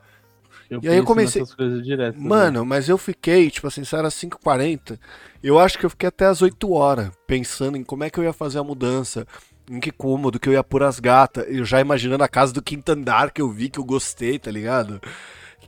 Eu 0.69 0.79
E 0.81 0.87
aí 0.89 0.97
eu 0.97 1.03
comecei- 1.03 1.43
direto. 1.83 2.15
também. 2.15 2.27
Mano, 2.29 2.65
mas 2.65 2.89
eu 2.89 2.97
fiquei, 2.97 3.51
tipo 3.51 3.67
assim, 3.67 3.83
se 3.83 3.95
era 3.95 4.09
5h40, 4.09 4.99
eu 5.43 5.59
acho 5.59 5.77
que 5.77 5.85
eu 5.85 5.89
fiquei 5.89 6.07
até 6.09 6.25
as 6.25 6.41
8 6.41 6.71
horas 6.73 7.11
pensando 7.27 7.77
em 7.77 7.83
como 7.83 8.03
é 8.03 8.09
que 8.09 8.19
eu 8.19 8.23
ia 8.23 8.33
fazer 8.33 8.57
a 8.57 8.63
mudança, 8.63 9.27
em 9.69 9.79
que 9.79 9.91
cômodo 9.91 10.39
que 10.39 10.49
eu 10.49 10.53
ia 10.53 10.63
pôr 10.63 10.81
as 10.83 10.99
gatas, 10.99 11.45
eu 11.47 11.63
já 11.65 11.79
imaginando 11.79 12.23
a 12.23 12.27
casa 12.27 12.51
do 12.53 12.61
quinto 12.63 12.91
andar 12.91 13.29
que 13.31 13.41
eu 13.41 13.49
vi, 13.51 13.69
que 13.69 13.79
eu 13.79 13.83
gostei, 13.83 14.39
tá 14.39 14.49
ligado? 14.49 14.99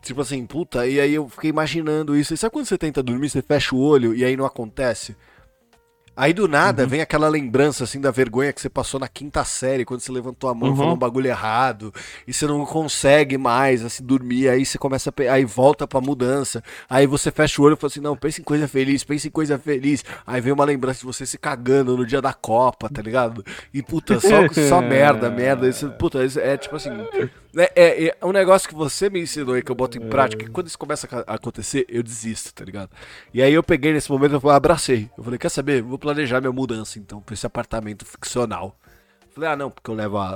Tipo 0.02 0.22
assim, 0.22 0.46
puta, 0.46 0.88
e 0.88 1.00
aí 1.00 1.14
eu 1.14 1.28
fiquei 1.30 1.50
imaginando 1.50 2.16
isso. 2.16 2.34
E 2.34 2.38
sabe 2.38 2.54
quando 2.54 2.66
você 2.66 2.78
tenta 2.78 3.04
dormir, 3.04 3.30
você 3.30 3.42
fecha 3.42 3.76
o 3.76 3.80
olho 3.80 4.16
e 4.16 4.24
aí 4.24 4.36
não 4.38 4.46
acontece? 4.46 5.16
Aí 6.18 6.34
do 6.34 6.48
nada 6.48 6.82
uhum. 6.82 6.90
vem 6.90 7.02
aquela 7.02 7.30
lembrança 7.30 7.84
assim 7.84 8.02
da 8.02 8.10
vergonha 8.10 8.52
que 8.52 8.60
você 8.60 8.70
passou 8.70 9.00
na 9.00 9.08
quinta 9.08 9.46
série, 9.46 9.86
quando 9.86 10.00
você 10.00 10.12
levantou 10.12 10.50
a 10.50 10.54
mão 10.56 10.70
uhum. 10.70 10.74
e 10.74 10.78
falou 10.78 10.94
um 10.96 10.98
bagulho 10.98 11.28
errado, 11.28 11.94
e 12.28 12.34
você 12.34 12.48
não 12.48 12.66
consegue 12.66 13.38
mais 13.38 13.86
assim 13.86 14.04
dormir, 14.04 14.50
aí 14.50 14.66
você 14.66 14.80
começa 14.80 15.12
a 15.12 15.32
aí 15.32 15.46
volta 15.46 15.86
pra 15.88 16.02
mudança. 16.02 16.64
Aí 16.90 17.06
você 17.06 17.30
fecha 17.30 17.62
o 17.62 17.66
olho 17.66 17.76
e 17.76 17.78
fala 17.78 17.92
assim: 17.92 18.00
"Não, 18.00 18.18
pensa 18.18 18.42
em 18.42 18.44
coisa 18.44 18.68
feliz, 18.68 19.04
pensa 19.04 19.28
em 19.28 19.32
coisa 19.32 19.60
feliz". 19.60 20.04
Aí 20.26 20.42
vem 20.42 20.52
uma 20.52 20.66
lembrança 20.66 21.02
de 21.02 21.06
você 21.06 21.24
se 21.24 21.38
cagando 21.38 21.96
no 21.96 22.04
dia 22.04 22.22
da 22.22 22.34
Copa, 22.34 22.90
tá 22.90 23.02
ligado? 23.02 23.46
E 23.72 23.84
puta, 23.84 24.20
só 24.20 24.48
só 24.68 24.82
merda, 24.82 25.30
merda, 25.30 25.70
isso, 25.70 25.88
puta, 25.92 26.26
isso 26.26 26.40
é 26.40 26.58
tipo 26.58 26.78
assim, 26.78 26.90
é, 27.58 27.72
é, 27.76 28.08
é, 28.08 28.26
um 28.26 28.32
negócio 28.32 28.68
que 28.70 28.76
você 28.76 29.10
me 29.10 29.22
ensinou 29.22 29.56
aí 29.56 29.62
que 29.62 29.72
eu 29.72 29.76
boto 29.76 29.98
em 29.98 30.10
prática, 30.10 30.46
que 30.46 30.52
quando 30.52 30.68
isso 30.68 30.78
começa 30.78 31.08
a 31.26 31.36
acontecer, 31.36 31.86
eu 31.90 32.04
desisto, 32.04 32.54
tá 32.54 32.64
ligado? 32.64 32.90
E 33.34 33.42
aí 33.42 33.54
eu 33.54 33.64
peguei 33.64 33.94
nesse 33.94 34.12
momento 34.12 34.40
e 34.44 34.50
abracei. 34.50 35.10
Eu 35.18 35.24
falei, 35.24 35.40
quer 35.40 35.50
saber? 35.50 35.82
Vou 35.82 35.98
planejar 35.98 36.40
minha 36.40 36.52
mudança, 36.52 37.00
então, 37.00 37.22
pra 37.22 37.34
esse 37.34 37.46
apartamento 37.46 38.06
ficcional. 38.06 38.78
Falei, 39.38 39.52
ah, 39.52 39.56
não, 39.56 39.70
porque 39.70 39.92
eu 39.92 39.94
levo 39.94 40.18
a, 40.18 40.30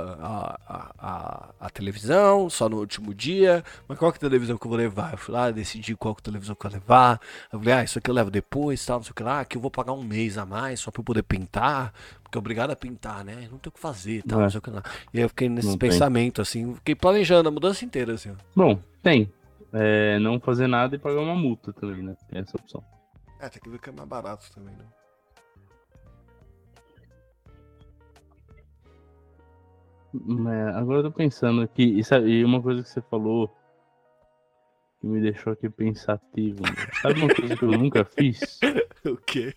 a, 0.70 0.92
a, 1.00 1.50
a, 1.60 1.70
televisão 1.72 2.52
só 2.52 2.70
no 2.70 2.78
último 2.78 3.16
dia. 3.16 3.64
Mas 3.88 3.98
qual 3.98 4.12
que 4.12 4.18
é 4.18 4.20
a 4.20 4.30
televisão 4.30 4.60
que 4.60 4.68
eu 4.68 4.70
vou 4.70 4.78
levar? 4.78 5.14
Eu 5.14 5.18
falei, 5.18 5.42
ah, 5.42 5.50
decidi 5.50 5.96
qual 5.96 6.14
que 6.14 6.20
é 6.20 6.22
a 6.22 6.26
televisão 6.26 6.54
que 6.54 6.64
eu 6.64 6.70
vou 6.70 6.80
levar. 6.80 7.20
Eu 7.52 7.58
falei, 7.58 7.74
ah, 7.74 7.84
isso 7.84 7.98
aqui 7.98 8.12
eu 8.12 8.14
levo 8.14 8.30
depois, 8.30 8.86
tal, 8.86 8.98
não 8.98 9.04
sei 9.04 9.12
o 9.12 9.16
que 9.16 9.24
lá. 9.24 9.40
Aqui 9.40 9.58
eu 9.58 9.62
vou 9.62 9.72
pagar 9.72 9.94
um 9.94 10.04
mês 10.04 10.38
a 10.38 10.46
mais 10.46 10.82
só 10.82 10.92
pra 10.92 11.00
eu 11.00 11.04
poder 11.04 11.24
pintar. 11.24 11.92
Porque 12.22 12.38
é 12.38 12.40
obrigado 12.40 12.70
a 12.70 12.76
pintar, 12.76 13.26
né? 13.26 13.48
Não 13.50 13.58
tem 13.58 13.70
o 13.70 13.72
que 13.72 13.80
fazer, 13.80 14.22
tal, 14.22 14.40
é. 14.40 14.44
não 14.44 14.50
sei 14.52 14.60
o 14.60 14.62
que 14.62 14.70
lá. 14.70 14.84
E 15.12 15.18
aí 15.18 15.24
eu 15.24 15.30
fiquei 15.30 15.50
nesse 15.50 15.70
não 15.70 15.80
pensamento, 15.80 16.36
tem. 16.36 16.42
assim, 16.44 16.76
fiquei 16.76 16.94
planejando 16.94 17.50
a 17.50 17.52
mudança 17.52 17.84
inteira, 17.84 18.14
assim. 18.14 18.38
Bom, 18.56 18.80
tem. 19.02 19.34
É, 19.74 20.20
não 20.20 20.40
fazer 20.40 20.68
nada 20.68 20.96
e 20.96 21.00
pagar 21.00 21.22
uma 21.22 21.36
multa 21.36 21.74
também, 21.74 22.04
né? 22.04 22.16
Tem 22.30 22.40
essa 22.40 22.56
opção. 22.56 22.84
É, 23.40 23.50
tem 23.50 23.60
que 23.60 23.68
ver 23.68 23.80
que 23.80 23.90
é 23.90 23.92
mais 23.92 24.08
barato 24.08 24.46
também, 24.54 24.76
né? 24.76 24.86
É, 30.14 30.78
agora 30.78 31.00
eu 31.00 31.04
tô 31.04 31.12
pensando 31.12 31.62
aqui, 31.62 31.84
e, 31.84 32.04
sabe, 32.04 32.30
e 32.30 32.44
uma 32.44 32.62
coisa 32.62 32.84
que 32.84 32.90
você 32.90 33.02
falou 33.02 33.50
que 35.00 35.08
me 35.08 35.22
deixou 35.22 35.54
aqui 35.54 35.70
pensativo. 35.70 36.64
Sabe 37.02 37.22
uma 37.22 37.34
coisa 37.34 37.56
que 37.56 37.64
eu 37.64 37.72
nunca 37.72 38.06
fiz? 38.06 38.60
o 39.06 39.18
quê? 39.18 39.54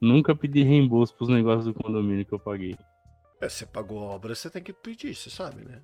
Nunca 0.00 0.34
pedi 0.34 0.62
reembolso 0.62 1.14
pros 1.14 1.28
negócios 1.28 1.66
do 1.66 1.74
condomínio 1.74 2.24
que 2.24 2.32
eu 2.32 2.38
paguei. 2.38 2.76
É, 3.40 3.48
você 3.48 3.66
pagou 3.66 3.98
a 4.00 4.14
obra, 4.14 4.34
você 4.34 4.50
tem 4.50 4.62
que 4.62 4.72
pedir, 4.72 5.14
você 5.14 5.30
sabe, 5.30 5.64
né? 5.64 5.80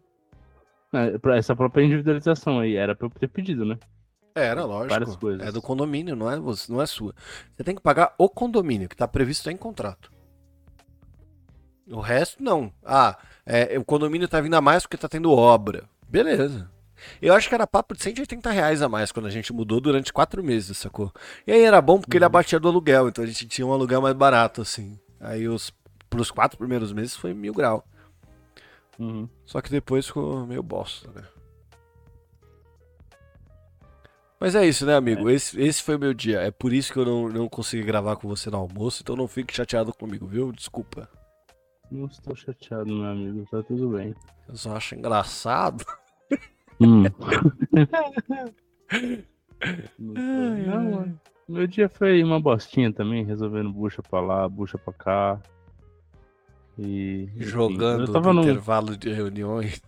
É, 0.93 1.39
essa 1.39 1.55
própria 1.55 1.85
individualização 1.85 2.61
aí, 2.61 2.77
era 2.77 2.95
pra 2.95 3.07
eu 3.07 3.11
ter 3.11 3.29
pedido, 3.29 3.65
né? 3.65 3.79
Era, 4.35 4.65
lógico. 4.65 4.91
Várias 4.91 5.17
coisas. 5.17 5.47
É 5.47 5.53
do 5.53 5.63
condomínio, 5.63 6.17
não 6.17 6.31
é, 6.31 6.37
não 6.37 6.83
é 6.83 6.87
sua. 6.87 7.15
Você 7.55 7.63
tem 7.63 7.75
que 7.75 7.83
pagar 7.83 8.15
o 8.19 8.29
condomínio, 8.29 8.89
que 8.89 8.97
tá 8.97 9.07
previsto 9.07 9.49
em 9.51 9.57
contrato. 9.57 10.14
O 11.87 12.01
resto, 12.01 12.43
não. 12.43 12.73
Ah, 12.85 13.19
é, 13.45 13.79
o 13.79 13.85
condomínio 13.85 14.29
tá 14.29 14.41
vindo 14.41 14.55
a 14.55 14.61
mais 14.61 14.83
porque 14.83 14.97
tá 14.97 15.09
tendo 15.09 15.31
obra. 15.31 15.85
Beleza. 16.09 16.71
Eu 17.21 17.35
acho 17.35 17.49
que 17.49 17.55
era 17.55 17.67
papo 17.67 17.95
de 17.95 18.03
180 18.03 18.51
reais 18.51 18.81
a 18.83 18.89
mais 18.89 19.13
quando 19.13 19.27
a 19.27 19.31
gente 19.31 19.53
mudou 19.53 19.81
durante 19.81 20.13
quatro 20.13 20.43
meses, 20.43 20.79
sacou? 20.79 21.13
E 21.47 21.53
aí 21.53 21.63
era 21.63 21.81
bom 21.83 22.01
porque 22.01 22.17
uhum. 22.17 22.19
ele 22.19 22.25
abatia 22.25 22.59
do 22.59 22.69
aluguel, 22.69 23.09
então 23.09 23.23
a 23.23 23.27
gente 23.27 23.47
tinha 23.47 23.67
um 23.67 23.73
aluguel 23.73 24.01
mais 24.01 24.15
barato, 24.15 24.63
assim. 24.63 24.99
Aí 25.21 25.49
os, 25.49 25.73
pros 26.09 26.31
quatro 26.31 26.57
primeiros 26.57 26.93
meses 26.93 27.15
foi 27.15 27.35
mil 27.35 27.53
grau. 27.53 27.85
Uhum. 28.99 29.29
Só 29.45 29.61
que 29.61 29.71
depois 29.71 30.07
ficou 30.07 30.47
meio 30.47 30.63
bosta, 30.63 31.11
né? 31.15 31.25
Mas 34.39 34.55
é 34.55 34.67
isso, 34.67 34.85
né, 34.85 34.95
amigo? 34.95 35.31
É. 35.31 35.35
Esse, 35.35 35.61
esse 35.61 35.83
foi 35.83 35.97
o 35.97 35.99
meu 35.99 36.13
dia. 36.13 36.41
É 36.41 36.51
por 36.51 36.73
isso 36.73 36.93
que 36.93 36.99
eu 36.99 37.05
não, 37.05 37.29
não 37.29 37.49
consegui 37.49 37.83
gravar 37.83 38.17
com 38.17 38.29
você 38.29 38.51
no 38.51 38.59
almoço, 38.59 39.01
então 39.03 39.17
não 39.17 39.27
fique 39.27 39.55
chateado 39.55 39.93
comigo, 39.95 40.27
viu? 40.27 40.53
Desculpa. 40.53 41.09
Não 41.95 42.07
estou 42.07 42.35
chateado, 42.35 42.93
meu 42.93 43.05
amigo, 43.05 43.47
tá 43.49 43.63
tudo 43.63 43.91
bem. 43.91 44.13
Eu 44.49 44.57
só 44.57 44.77
acho 44.77 44.97
engraçado. 44.97 45.85
Hum. 46.81 47.05
não, 49.97 51.17
meu 51.49 51.69
dia 51.69 51.89
foi 51.89 52.21
uma 52.25 52.41
bostinha 52.41 52.93
também, 52.93 53.25
resolvendo 53.25 53.73
bucha 53.73 54.03
pra 54.03 54.21
lá, 54.21 54.49
bucha 54.49 54.77
pra 54.77 54.93
cá. 54.93 55.41
E. 56.77 57.29
Jogando 57.37 58.13
no 58.13 58.33
num... 58.33 58.43
intervalo 58.43 58.97
de 58.97 59.13
reuniões. 59.13 59.81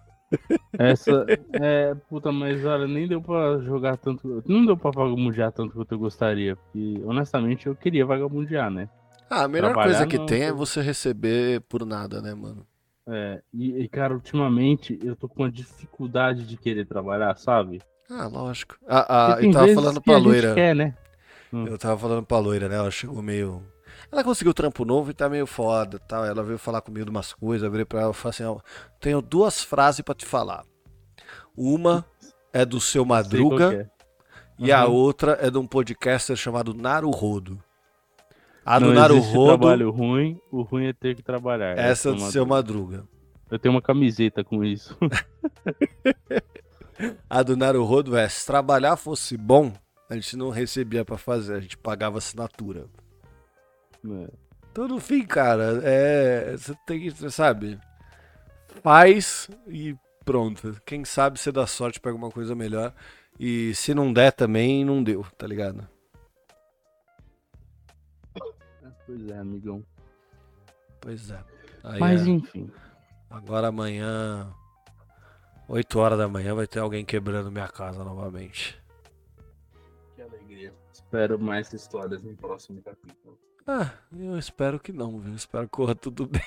Essa. 0.79 1.27
É, 1.61 1.92
puta, 2.09 2.31
mas 2.31 2.64
olha, 2.64 2.87
nem 2.87 3.09
deu 3.09 3.21
pra 3.21 3.59
jogar 3.59 3.97
tanto. 3.97 4.45
Não 4.47 4.64
deu 4.64 4.77
pra 4.77 4.92
vagabundear 4.92 5.51
tanto 5.51 5.75
quanto 5.75 5.92
eu 5.92 5.99
gostaria. 5.99 6.55
Porque, 6.55 7.03
honestamente, 7.05 7.66
eu 7.66 7.75
queria 7.75 8.07
vagabundear, 8.07 8.71
né? 8.71 8.88
Ah, 9.29 9.45
a 9.45 9.49
melhor 9.49 9.75
coisa 9.75 10.07
que 10.07 10.19
tem 10.27 10.43
é 10.43 10.53
você 10.53 10.81
receber 10.81 11.61
por 11.62 11.85
nada, 11.85 12.23
né, 12.23 12.35
mano? 12.35 12.67
É, 13.09 13.41
e, 13.53 13.83
e, 13.83 13.89
cara, 13.89 14.15
ultimamente 14.15 14.99
eu 15.03 15.15
tô 15.15 15.29
com 15.29 15.43
uma 15.43 15.51
dificuldade 15.51 16.45
de 16.45 16.57
querer 16.57 16.87
trabalhar, 16.87 17.37
sabe? 17.37 17.81
Ah, 18.11 18.27
lógico. 18.27 18.77
Ah, 18.87 19.35
ah, 19.35 19.43
eu 19.43 19.53
tava 19.53 19.75
falando 19.75 20.01
pra 20.01 20.17
loira. 20.17 20.55
Quer, 20.55 20.75
né? 20.75 20.95
Hum. 21.53 21.67
Eu 21.67 21.79
tava 21.79 21.99
falando 21.99 22.25
pra 22.25 22.39
loira, 22.39 22.69
né? 22.69 22.77
Ela 22.77 22.91
chegou 22.91 23.23
meio. 23.23 23.62
Ela 24.11 24.25
conseguiu 24.25 24.53
trampo 24.53 24.85
novo 24.85 25.11
e 25.11 25.15
tá 25.15 25.29
meio 25.29 25.47
foda 25.47 25.99
tal. 25.99 26.25
Ela 26.25 26.43
veio 26.43 26.59
falar 26.59 26.81
comigo 26.81 27.05
de 27.05 27.11
umas 27.11 27.33
coisas. 27.33 27.65
Eu 27.65 27.71
virei 27.71 27.85
pra 27.85 28.03
ela 28.03 28.11
e 28.11 28.15
falei 28.15 28.31
assim: 28.31 28.45
ó, 28.45 28.59
tenho 29.01 29.21
duas 29.21 29.62
frases 29.62 30.01
pra 30.01 30.15
te 30.15 30.27
falar. 30.27 30.65
Uma 31.57 32.05
é 32.53 32.65
do 32.65 32.81
seu 32.81 33.05
Madruga 33.05 33.75
é. 33.75 33.91
e 34.59 34.71
uhum. 34.71 34.77
a 34.77 34.87
outra 34.87 35.39
é 35.41 35.51
de 35.51 35.59
um 35.59 35.67
podcaster 35.67 36.37
chamado 36.37 36.75
Naruhodo. 36.75 37.62
A 38.66 38.81
do 38.81 38.92
Naruhodo. 38.92 39.59
trabalho 39.59 39.92
ruim, 39.92 40.40
o 40.50 40.62
ruim 40.62 40.87
é 40.87 40.92
ter 40.92 41.14
que 41.14 41.22
trabalhar. 41.22 41.79
Essa 41.79 42.11
é 42.11 42.12
do 42.12 42.20
seu 42.33 42.44
Madruga. 42.44 43.05
Eu 43.48 43.61
tenho 43.61 43.72
uma 43.72 43.81
camiseta 43.81 44.42
com 44.42 44.64
isso. 44.64 44.98
a 47.31 47.42
do 47.44 47.57
Naruhodo 47.57 48.16
é: 48.16 48.29
se 48.29 48.44
trabalhar 48.44 48.96
fosse 48.96 49.37
bom, 49.37 49.72
a 50.11 50.14
gente 50.14 50.37
não 50.37 50.50
recebia 50.50 51.05
para 51.05 51.16
fazer, 51.16 51.55
a 51.55 51.61
gente 51.61 51.79
pagava 51.79 52.18
assinatura. 52.18 52.87
É. 54.05 54.31
Então, 54.72 54.88
no 54.88 54.98
fim, 54.98 55.24
cara, 55.24 55.81
é. 55.85 56.57
Você 56.57 56.74
tem 56.85 57.02
que, 57.02 57.11
você 57.11 57.31
sabe? 57.31 57.79
Faz 58.83 59.48
e 59.68 59.94
pronto. 60.24 60.76
Quem 60.85 61.05
sabe 61.05 61.38
você 61.38 61.52
dá 61.52 61.68
sorte 61.68 62.00
pra 62.00 62.11
alguma 62.11 62.33
coisa 62.33 62.52
melhor. 62.57 62.92
E 63.38 63.72
se 63.76 63.94
não 63.94 64.12
der 64.12 64.33
também, 64.33 64.85
não 64.85 65.05
deu, 65.05 65.24
tá 65.38 65.46
ligado? 65.46 65.87
Pois 69.07 69.29
é, 69.29 69.38
amigão. 69.38 69.85
Pois 71.01 71.31
é. 71.31 71.45
Aí 71.85 72.01
Mas 72.01 72.27
é... 72.27 72.31
enfim. 72.31 72.71
Agora 73.31 73.69
amanhã, 73.69 74.53
8 75.69 75.99
horas 75.99 76.19
da 76.19 76.29
manhã, 76.29 76.55
vai 76.55 76.66
ter 76.66 76.81
alguém 76.81 77.05
quebrando 77.05 77.51
minha 77.51 77.69
casa 77.69 78.03
novamente. 78.05 78.81
Que 80.14 80.23
alegria. 80.23 80.73
Espero 80.92 81.38
mais 81.38 81.73
histórias 81.73 82.23
no 82.23 82.37
próximo 82.37 82.83
capítulo. 82.83 83.38
Ah, 83.66 83.90
eu 84.16 84.38
espero 84.38 84.79
que 84.79 84.92
não, 84.92 85.19
viu? 85.19 85.35
Espero 85.35 85.64
que 85.64 85.71
corra 85.71 85.95
tudo 85.95 86.27
bem. 86.31 86.42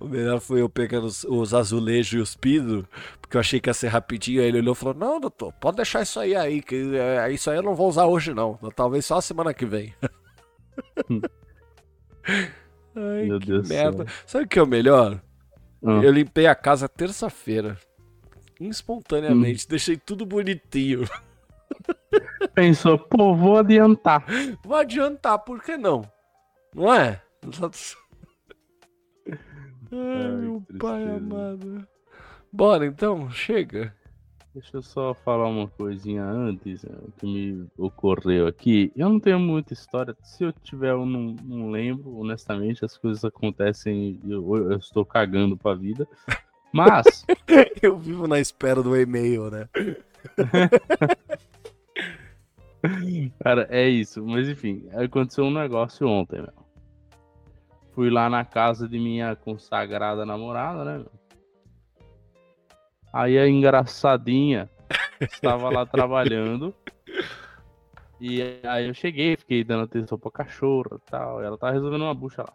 o 0.00 0.06
melhor 0.06 0.40
foi 0.40 0.62
eu 0.62 0.68
pegando 0.70 1.06
os, 1.06 1.24
os 1.24 1.52
azulejos 1.52 2.12
e 2.14 2.18
os 2.18 2.34
pisos, 2.34 2.84
porque 3.20 3.36
eu 3.36 3.40
achei 3.40 3.60
que 3.60 3.68
ia 3.68 3.74
ser 3.74 3.88
rapidinho. 3.88 4.40
Aí 4.40 4.48
ele 4.48 4.58
olhou 4.58 4.72
e 4.72 4.76
falou: 4.76 4.94
Não, 4.94 5.20
doutor, 5.20 5.52
pode 5.54 5.76
deixar 5.76 6.02
isso 6.02 6.18
aí 6.18 6.34
aí, 6.34 6.62
que 6.62 6.96
é, 6.96 7.30
isso 7.30 7.50
aí 7.50 7.58
eu 7.58 7.62
não 7.62 7.74
vou 7.74 7.88
usar 7.88 8.06
hoje, 8.06 8.32
não. 8.32 8.54
Talvez 8.74 9.04
só 9.04 9.18
a 9.18 9.22
semana 9.22 9.52
que 9.52 9.66
vem. 9.66 9.94
Ai, 12.94 13.24
Meu 13.26 13.38
Deus 13.38 13.68
merda. 13.68 14.04
Céu. 14.06 14.16
Sabe 14.26 14.44
o 14.44 14.48
que 14.48 14.58
é 14.58 14.62
o 14.62 14.66
melhor? 14.66 15.22
Hum. 15.82 16.02
Eu 16.02 16.12
limpei 16.12 16.46
a 16.46 16.54
casa 16.54 16.88
terça-feira. 16.88 17.78
Espontaneamente. 18.60 19.64
Hum. 19.64 19.68
Deixei 19.70 19.96
tudo 19.96 20.26
bonitinho. 20.26 21.08
Pensou, 22.54 22.98
pô, 22.98 23.34
vou 23.34 23.56
adiantar. 23.58 24.24
Vou 24.62 24.76
adiantar, 24.76 25.38
por 25.38 25.62
que 25.62 25.76
não? 25.76 26.02
Não 26.74 26.92
é? 26.92 27.22
Ai, 29.26 29.38
Ai 29.92 30.32
meu 30.36 30.62
pai 30.78 31.02
amado. 31.08 31.86
Bora 32.52 32.86
então, 32.86 33.30
chega. 33.30 33.94
Deixa 34.52 34.78
eu 34.78 34.82
só 34.82 35.14
falar 35.14 35.46
uma 35.46 35.68
coisinha 35.68 36.24
antes 36.24 36.82
né, 36.82 36.92
que 37.18 37.26
me 37.26 37.68
ocorreu 37.78 38.48
aqui. 38.48 38.90
Eu 38.96 39.08
não 39.08 39.20
tenho 39.20 39.38
muita 39.38 39.72
história. 39.72 40.16
Se 40.24 40.42
eu 40.42 40.52
tiver, 40.52 40.90
eu 40.90 41.06
não, 41.06 41.36
não 41.44 41.70
lembro. 41.70 42.18
Honestamente, 42.18 42.84
as 42.84 42.98
coisas 42.98 43.24
acontecem 43.24 44.18
eu, 44.28 44.56
eu, 44.56 44.76
estou 44.76 45.04
cagando 45.04 45.56
pra 45.56 45.74
vida. 45.74 46.04
Mas. 46.72 47.24
eu 47.80 47.96
vivo 47.96 48.26
na 48.26 48.40
espera 48.40 48.82
do 48.82 48.96
e-mail, 48.96 49.52
né? 49.52 49.68
Cara, 53.38 53.68
é 53.70 53.88
isso. 53.88 54.24
Mas 54.24 54.48
enfim, 54.48 54.88
aconteceu 54.92 55.44
um 55.44 55.52
negócio 55.52 56.08
ontem, 56.08 56.42
meu. 56.42 56.52
Fui 57.92 58.10
lá 58.10 58.28
na 58.28 58.44
casa 58.44 58.88
de 58.88 58.98
minha 58.98 59.36
consagrada 59.36 60.26
namorada, 60.26 60.84
né, 60.84 60.98
meu? 60.98 61.20
Aí 63.12 63.38
a 63.38 63.48
engraçadinha 63.48 64.70
estava 65.20 65.68
lá 65.70 65.84
trabalhando. 65.84 66.74
E 68.20 68.60
aí 68.64 68.86
eu 68.86 68.94
cheguei, 68.94 69.36
fiquei 69.36 69.64
dando 69.64 69.84
atenção 69.84 70.18
pra 70.18 70.30
cachorra 70.30 70.96
e 70.96 71.10
tal. 71.10 71.42
Ela 71.42 71.56
tava 71.56 71.72
resolvendo 71.72 72.02
uma 72.02 72.14
bucha 72.14 72.42
lá. 72.42 72.52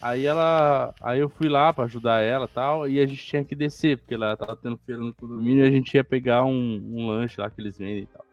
Aí 0.00 0.26
ela. 0.26 0.94
Aí 1.00 1.20
eu 1.20 1.28
fui 1.28 1.48
lá 1.48 1.72
pra 1.72 1.84
ajudar 1.84 2.20
ela 2.20 2.46
e 2.46 2.48
tal. 2.48 2.88
E 2.88 3.00
a 3.00 3.06
gente 3.06 3.24
tinha 3.24 3.44
que 3.44 3.54
descer, 3.54 3.98
porque 3.98 4.14
ela 4.14 4.36
tava 4.36 4.56
tendo 4.56 4.78
feira 4.78 5.00
no 5.00 5.14
condomínio 5.14 5.64
e 5.64 5.68
a 5.68 5.70
gente 5.70 5.94
ia 5.94 6.04
pegar 6.04 6.44
um, 6.44 6.82
um 6.94 7.06
lanche 7.08 7.40
lá 7.40 7.50
que 7.50 7.60
eles 7.60 7.78
vendem 7.78 8.02
e 8.02 8.06
tal. 8.06 8.24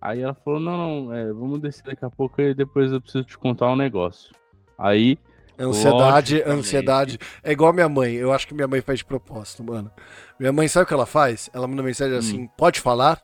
Aí 0.00 0.20
ela 0.20 0.34
falou, 0.34 0.58
não, 0.58 0.76
não, 0.76 1.14
é, 1.14 1.32
vamos 1.32 1.60
descer 1.60 1.84
daqui 1.84 2.04
a 2.04 2.10
pouco 2.10 2.42
e 2.42 2.52
depois 2.52 2.90
eu 2.90 3.00
preciso 3.00 3.24
te 3.24 3.38
contar 3.38 3.70
um 3.70 3.76
negócio. 3.76 4.34
Aí. 4.76 5.18
Ansiedade, 5.58 6.34
logicamente... 6.34 6.60
ansiedade. 6.60 7.18
É 7.42 7.52
igual 7.52 7.70
a 7.70 7.72
minha 7.72 7.88
mãe. 7.88 8.14
Eu 8.14 8.32
acho 8.32 8.46
que 8.46 8.54
minha 8.54 8.68
mãe 8.68 8.80
faz 8.80 8.98
de 8.98 9.04
propósito, 9.04 9.62
mano. 9.62 9.90
Minha 10.38 10.52
mãe 10.52 10.66
sabe 10.68 10.84
o 10.84 10.86
que 10.86 10.94
ela 10.94 11.06
faz? 11.06 11.50
Ela 11.52 11.66
manda 11.66 11.82
mensagem 11.82 12.16
assim, 12.16 12.42
hum. 12.42 12.48
pode 12.56 12.80
falar? 12.80 13.22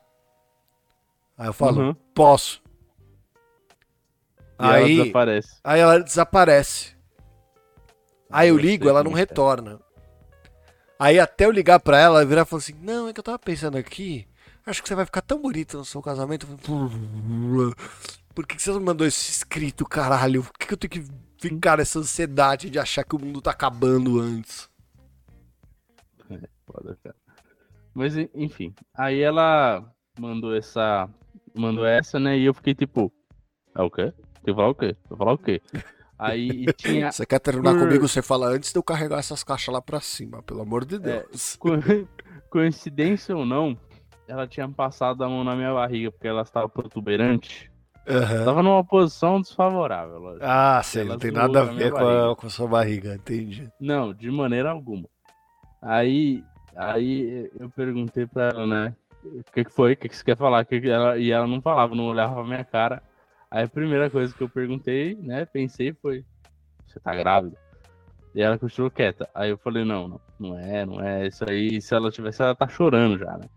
Aí 1.36 1.46
eu 1.46 1.52
falo, 1.52 1.80
uhum. 1.80 1.94
posso. 2.14 2.62
E 4.60 4.66
aí 4.66 4.82
ela 4.82 5.04
desaparece. 5.04 5.60
Aí 5.62 5.80
ela 5.80 5.98
desaparece. 6.00 6.96
Aí 8.30 8.48
eu 8.48 8.58
ligo, 8.58 8.88
ela 8.88 9.04
não 9.04 9.12
retorna. 9.12 9.80
Aí 10.98 11.20
até 11.20 11.46
eu 11.46 11.50
ligar 11.50 11.78
pra 11.78 11.98
ela, 11.98 12.18
ela 12.18 12.26
virar 12.26 12.42
e 12.42 12.44
falar 12.44 12.58
assim: 12.58 12.74
Não, 12.82 13.08
é 13.08 13.12
que 13.12 13.20
eu 13.20 13.24
tava 13.24 13.38
pensando 13.38 13.78
aqui. 13.78 14.26
Acho 14.66 14.82
que 14.82 14.88
você 14.88 14.94
vai 14.94 15.06
ficar 15.06 15.22
tão 15.22 15.40
bonito 15.40 15.78
no 15.78 15.84
seu 15.84 16.02
casamento. 16.02 16.46
Por 18.34 18.46
que 18.46 18.60
você 18.60 18.70
não 18.70 18.80
mandou 18.80 19.06
esse 19.06 19.30
escrito, 19.30 19.86
caralho? 19.86 20.42
Por 20.42 20.66
que 20.66 20.74
eu 20.74 20.76
tenho 20.76 20.90
que 20.90 21.04
ficar 21.38 21.78
nessa 21.78 21.98
ansiedade 21.98 22.70
de 22.70 22.78
achar 22.78 23.04
que 23.04 23.16
o 23.16 23.18
mundo 23.18 23.40
tá 23.40 23.50
acabando 23.50 24.20
antes? 24.20 24.68
É, 26.30 26.48
foda, 26.66 26.98
cara. 27.02 27.16
Mas 27.94 28.16
enfim, 28.34 28.74
aí 28.94 29.20
ela 29.20 29.84
mandou 30.18 30.54
essa. 30.54 31.08
Mandou 31.54 31.84
essa, 31.84 32.20
né? 32.20 32.38
E 32.38 32.44
eu 32.44 32.54
fiquei 32.54 32.74
tipo. 32.74 33.12
É 33.74 33.82
o 33.82 33.90
quê? 33.90 34.12
Que 34.44 34.54
falar 34.54 34.68
o 34.68 34.74
quê? 34.74 34.96
Vou 35.08 35.18
falar 35.18 35.32
o 35.32 35.38
quê? 35.38 35.60
Aí 36.18 36.66
tinha. 36.74 37.10
Você 37.12 37.26
quer 37.26 37.40
terminar 37.40 37.72
por... 37.72 37.80
comigo? 37.80 38.06
Você 38.06 38.22
fala 38.22 38.48
antes 38.48 38.72
de 38.72 38.78
eu 38.78 38.82
carregar 38.82 39.18
essas 39.18 39.42
caixas 39.42 39.72
lá 39.72 39.82
pra 39.82 40.00
cima, 40.00 40.42
pelo 40.42 40.62
amor 40.62 40.84
de 40.84 40.96
é, 40.96 40.98
Deus. 40.98 41.54
É, 41.54 41.58
co... 41.58 41.70
coincidência 42.50 43.36
ou 43.36 43.44
não, 43.44 43.76
ela 44.26 44.46
tinha 44.46 44.68
passado 44.68 45.24
a 45.24 45.28
mão 45.28 45.42
na 45.42 45.56
minha 45.56 45.72
barriga 45.72 46.12
porque 46.12 46.28
ela 46.28 46.42
estava 46.42 46.68
protuberante. 46.68 47.70
Uhum. 48.08 48.44
Tava 48.44 48.62
numa 48.62 48.84
posição 48.84 49.40
desfavorável. 49.40 50.18
Lógico. 50.18 50.44
Ah, 50.46 50.80
sim, 50.82 51.04
não 51.04 51.18
tem 51.18 51.30
nada 51.30 51.60
a 51.60 51.64
ver 51.64 51.92
com 51.92 52.08
a, 52.08 52.36
com 52.36 52.46
a 52.46 52.50
sua 52.50 52.66
barriga, 52.66 53.14
entendi. 53.14 53.70
Não, 53.80 54.14
de 54.14 54.30
maneira 54.30 54.70
alguma. 54.70 55.08
Aí, 55.82 56.42
aí 56.76 57.50
eu 57.58 57.68
perguntei 57.70 58.26
pra 58.26 58.48
ela, 58.48 58.66
né? 58.66 58.94
O 59.24 59.52
que, 59.52 59.64
que 59.64 59.70
foi? 59.70 59.92
O 59.92 59.96
que, 59.96 60.08
que 60.08 60.16
você 60.16 60.24
quer 60.24 60.36
falar? 60.36 60.64
Que 60.64 60.80
que 60.80 60.90
ela... 60.90 61.18
E 61.18 61.30
ela 61.30 61.46
não 61.46 61.60
falava, 61.60 61.94
não 61.94 62.06
olhava 62.06 62.34
pra 62.34 62.44
minha 62.44 62.64
cara. 62.64 63.02
Aí 63.50 63.64
a 63.64 63.68
primeira 63.68 64.10
coisa 64.10 64.34
que 64.34 64.42
eu 64.42 64.48
perguntei, 64.48 65.14
né, 65.16 65.46
pensei 65.46 65.92
foi: 65.92 66.24
Você 66.86 67.00
tá 67.00 67.14
grávida? 67.14 67.56
E 68.34 68.42
ela 68.42 68.58
continuou 68.58 68.90
quieta. 68.90 69.28
Aí 69.34 69.50
eu 69.50 69.58
falei: 69.58 69.84
Não, 69.84 70.06
não, 70.06 70.20
não 70.38 70.58
é, 70.58 70.84
não 70.84 71.00
é. 71.00 71.26
Isso 71.26 71.44
aí, 71.48 71.80
se 71.80 71.94
ela 71.94 72.10
tivesse, 72.10 72.42
ela 72.42 72.54
tá 72.54 72.68
chorando 72.68 73.18
já, 73.18 73.38
né? 73.38 73.48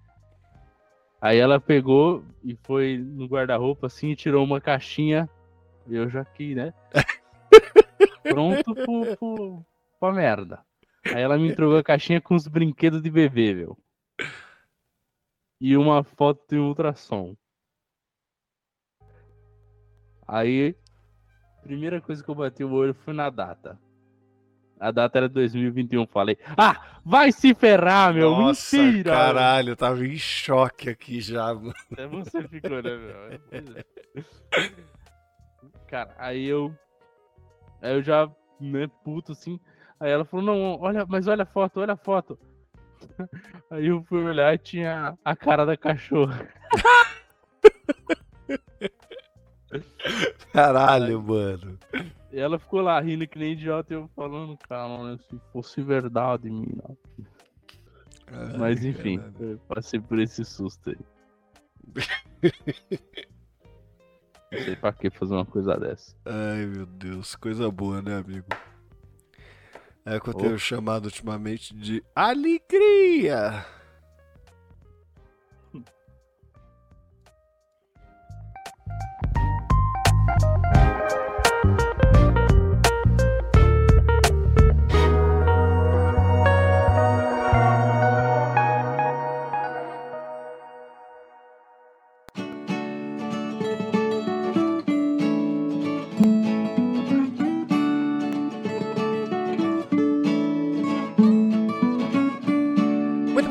Aí 1.22 1.38
ela 1.38 1.62
pegou 1.62 2.26
e 2.44 2.58
foi 2.64 2.98
no 2.98 3.28
guarda-roupa 3.28 3.86
assim 3.86 4.10
e 4.10 4.16
tirou 4.16 4.44
uma 4.44 4.60
caixinha. 4.60 5.30
Eu 5.88 6.10
já 6.10 6.22
aqui, 6.22 6.56
né? 6.56 6.74
Pronto 8.24 8.74
pro, 8.74 9.18
pro, 9.18 9.66
pra 10.00 10.12
merda. 10.12 10.66
Aí 11.06 11.22
ela 11.22 11.38
me 11.38 11.48
entregou 11.48 11.78
a 11.78 11.84
caixinha 11.84 12.20
com 12.20 12.34
os 12.34 12.48
brinquedos 12.48 13.04
de 13.04 13.12
bebê, 13.12 13.54
meu. 13.54 13.78
E 15.60 15.78
uma 15.78 16.04
foto 16.04 16.44
de 16.50 16.58
ultrassom. 16.58 17.36
Aí, 20.28 20.76
primeira 21.62 22.02
coisa 22.02 22.24
que 22.24 22.30
eu 22.30 22.36
bati 22.36 22.64
o 22.64 22.72
olho 22.72 22.96
foi 22.96 23.14
na 23.14 23.30
data. 23.30 23.80
A 24.82 24.90
data 24.90 25.20
era 25.20 25.30
2021. 25.30 26.08
Falei, 26.08 26.40
ah, 26.58 26.82
vai 27.06 27.32
se 27.32 27.54
ferrar, 27.54 28.12
meu. 28.12 28.32
Nossa, 28.32 28.78
Mentira. 28.78 29.12
Caralho, 29.12 29.70
eu 29.70 29.76
tava 29.76 30.04
em 30.04 30.18
choque 30.18 30.90
aqui 30.90 31.22
já, 31.22 31.54
mano. 31.54 31.72
Até 31.92 32.08
você 32.08 32.48
ficou, 32.48 32.82
né, 32.82 32.98
meu? 32.98 33.14
Cara, 35.88 36.16
aí 36.18 36.48
eu. 36.48 36.76
Aí 37.80 37.94
eu 37.94 38.02
já, 38.02 38.28
né, 38.60 38.90
puto 39.04 39.34
assim. 39.34 39.60
Aí 40.00 40.10
ela 40.10 40.26
falou, 40.26 40.44
não, 40.44 40.82
olha, 40.82 41.06
mas 41.08 41.28
olha 41.28 41.44
a 41.44 41.46
foto, 41.46 41.80
olha 41.80 41.94
a 41.94 41.98
foto. 41.98 42.40
Aí 43.70 43.86
eu 43.88 44.04
fui 44.04 44.24
olhar 44.24 44.52
e 44.54 44.58
tinha 44.58 45.16
a 45.24 45.36
cara 45.36 45.64
da 45.64 45.78
cachorra. 45.78 46.48
Caralho, 50.52 51.22
mano. 51.22 51.78
E 52.32 52.40
ela 52.40 52.58
ficou 52.58 52.82
lá 52.82 53.00
rindo 53.00 53.28
que 53.28 53.38
nem 53.38 53.54
idiota 53.54 53.94
e 53.94 53.98
eu 53.98 54.10
falando, 54.16 54.58
cara, 54.58 55.04
né, 55.04 55.20
se 55.30 55.40
fosse 55.52 55.82
verdade, 55.82 56.50
mina. 56.50 56.98
Caralho, 58.26 58.60
Mas 58.60 58.86
enfim, 58.86 59.22
eu 59.40 59.60
passei 59.68 60.00
por 60.00 60.18
esse 60.20 60.46
susto 60.46 60.92
aí. 60.92 60.98
Não 64.52 64.60
sei 64.64 64.76
pra 64.76 64.94
que 64.94 65.10
fazer 65.10 65.34
uma 65.34 65.46
coisa 65.46 65.78
dessa. 65.78 66.16
Ai, 66.26 66.66
meu 66.66 66.86
Deus, 66.86 67.36
coisa 67.36 67.70
boa, 67.70 68.02
né, 68.02 68.18
amigo? 68.18 68.48
É 70.06 70.18
o 70.18 70.22
que 70.22 70.30
eu 70.30 70.34
tenho 70.34 70.58
chamado 70.58 71.06
ultimamente 71.06 71.76
de 71.76 72.04
alegria. 72.16 73.66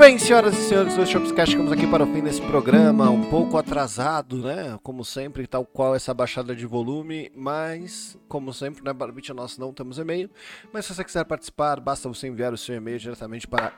Bem, 0.00 0.16
senhoras 0.16 0.56
e 0.56 0.62
senhores 0.62 0.96
do 0.96 1.06
Shopscast, 1.06 1.52
chegamos 1.52 1.70
aqui 1.70 1.86
para 1.86 2.02
o 2.02 2.06
fim 2.06 2.22
desse 2.22 2.40
programa, 2.40 3.10
um 3.10 3.28
pouco 3.28 3.58
atrasado, 3.58 4.38
né? 4.38 4.78
Como 4.82 5.04
sempre, 5.04 5.46
tal 5.46 5.62
qual 5.62 5.94
essa 5.94 6.14
baixada 6.14 6.56
de 6.56 6.64
volume, 6.64 7.30
mas, 7.36 8.18
como 8.26 8.50
sempre, 8.50 8.82
na 8.82 8.94
né, 8.94 8.98
Barbite 8.98 9.34
nós 9.34 9.58
não 9.58 9.74
temos 9.74 9.98
e-mail. 9.98 10.30
Mas 10.72 10.86
se 10.86 10.94
você 10.94 11.04
quiser 11.04 11.26
participar, 11.26 11.80
basta 11.80 12.08
você 12.08 12.28
enviar 12.28 12.50
o 12.54 12.56
seu 12.56 12.76
e-mail 12.76 12.98
diretamente 12.98 13.46
para 13.46 13.74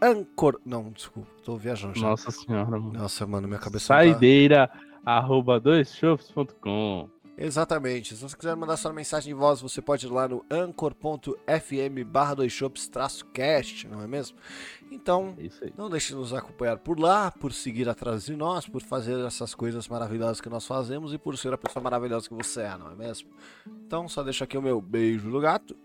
Anchor. 0.00 0.60
Não, 0.62 0.90
desculpa, 0.90 1.30
tô 1.42 1.56
viajando 1.56 1.98
já. 1.98 2.06
Nossa 2.06 2.30
senhora, 2.30 2.72
mano. 2.72 2.92
Nossa, 2.92 3.26
mano, 3.26 3.48
minha 3.48 3.58
cabeça. 3.58 3.86
Saideira, 3.86 4.68
tá... 4.68 5.10
arroba 5.10 5.58
doisshops.com. 5.58 7.08
Exatamente. 7.38 8.16
Se 8.16 8.22
você 8.22 8.36
quiser 8.36 8.56
mandar 8.56 8.76
sua 8.76 8.92
mensagem 8.92 9.34
de 9.34 9.38
voz, 9.38 9.60
você 9.60 9.82
pode 9.82 10.06
ir 10.06 10.08
lá 10.08 10.26
no 10.26 10.44
anchor.fm 10.50 12.04
barra 12.06 12.34
cast, 13.32 13.86
não 13.88 14.00
é 14.00 14.06
mesmo? 14.06 14.38
Então, 14.90 15.36
não 15.76 15.90
deixe 15.90 16.08
de 16.08 16.14
nos 16.14 16.32
acompanhar 16.32 16.78
por 16.78 16.98
lá, 16.98 17.30
por 17.30 17.52
seguir 17.52 17.88
atrás 17.88 18.24
de 18.24 18.34
nós, 18.34 18.66
por 18.66 18.82
fazer 18.82 19.18
essas 19.26 19.54
coisas 19.54 19.86
maravilhosas 19.88 20.40
que 20.40 20.48
nós 20.48 20.66
fazemos 20.66 21.12
e 21.12 21.18
por 21.18 21.36
ser 21.36 21.52
a 21.52 21.58
pessoa 21.58 21.82
maravilhosa 21.82 22.28
que 22.28 22.34
você 22.34 22.62
é, 22.62 22.78
não 22.78 22.90
é 22.90 22.94
mesmo? 22.94 23.28
Então, 23.86 24.08
só 24.08 24.22
deixa 24.22 24.44
aqui 24.44 24.56
o 24.56 24.62
meu 24.62 24.80
beijo 24.80 25.30
do 25.30 25.40
gato. 25.40 25.76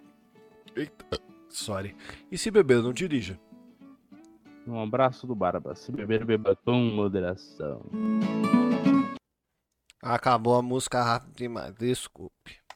Eita, 0.76 1.20
sorry. 1.50 1.96
E 2.32 2.38
se 2.38 2.50
beber, 2.50 2.82
não 2.82 2.94
dirija. 2.94 3.38
Um 4.66 4.80
abraço 4.80 5.28
do 5.28 5.36
Barba. 5.36 5.76
Se 5.76 5.92
beber, 5.92 6.24
beba 6.24 6.56
com 6.56 6.78
moderação. 6.78 7.82
Acabou 10.04 10.56
a 10.56 10.62
música 10.62 11.04
rápido 11.04 11.36
demais, 11.36 11.74
desculpe. 11.76 12.61